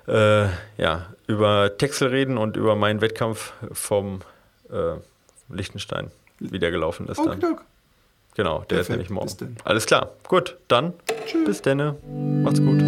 äh, 0.05 0.47
ja, 0.77 1.05
über 1.27 1.77
Texel 1.77 2.09
reden 2.09 2.37
und 2.37 2.57
über 2.57 2.75
meinen 2.75 2.99
Wettkampf 2.99 3.53
vom 3.71 4.19
äh, 4.69 4.95
Liechtenstein, 5.47 6.11
wie 6.39 6.59
der 6.59 6.71
gelaufen 6.71 7.07
ist. 7.07 7.19
Okay, 7.19 7.37
dann. 7.39 7.57
Genau, 8.35 8.59
der 8.59 8.65
Perfekt, 8.65 8.81
ist 8.81 8.89
nämlich 8.89 9.09
morgen. 9.09 9.55
Alles 9.63 9.85
klar, 9.85 10.11
gut, 10.27 10.57
dann 10.67 10.91
Tschüss. 11.25 11.45
bis 11.45 11.61
denne. 11.61 11.95
Macht's 12.43 12.59
gut. 12.59 12.83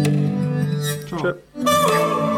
Ciao. 1.08 1.20
Tschö. 1.22 2.31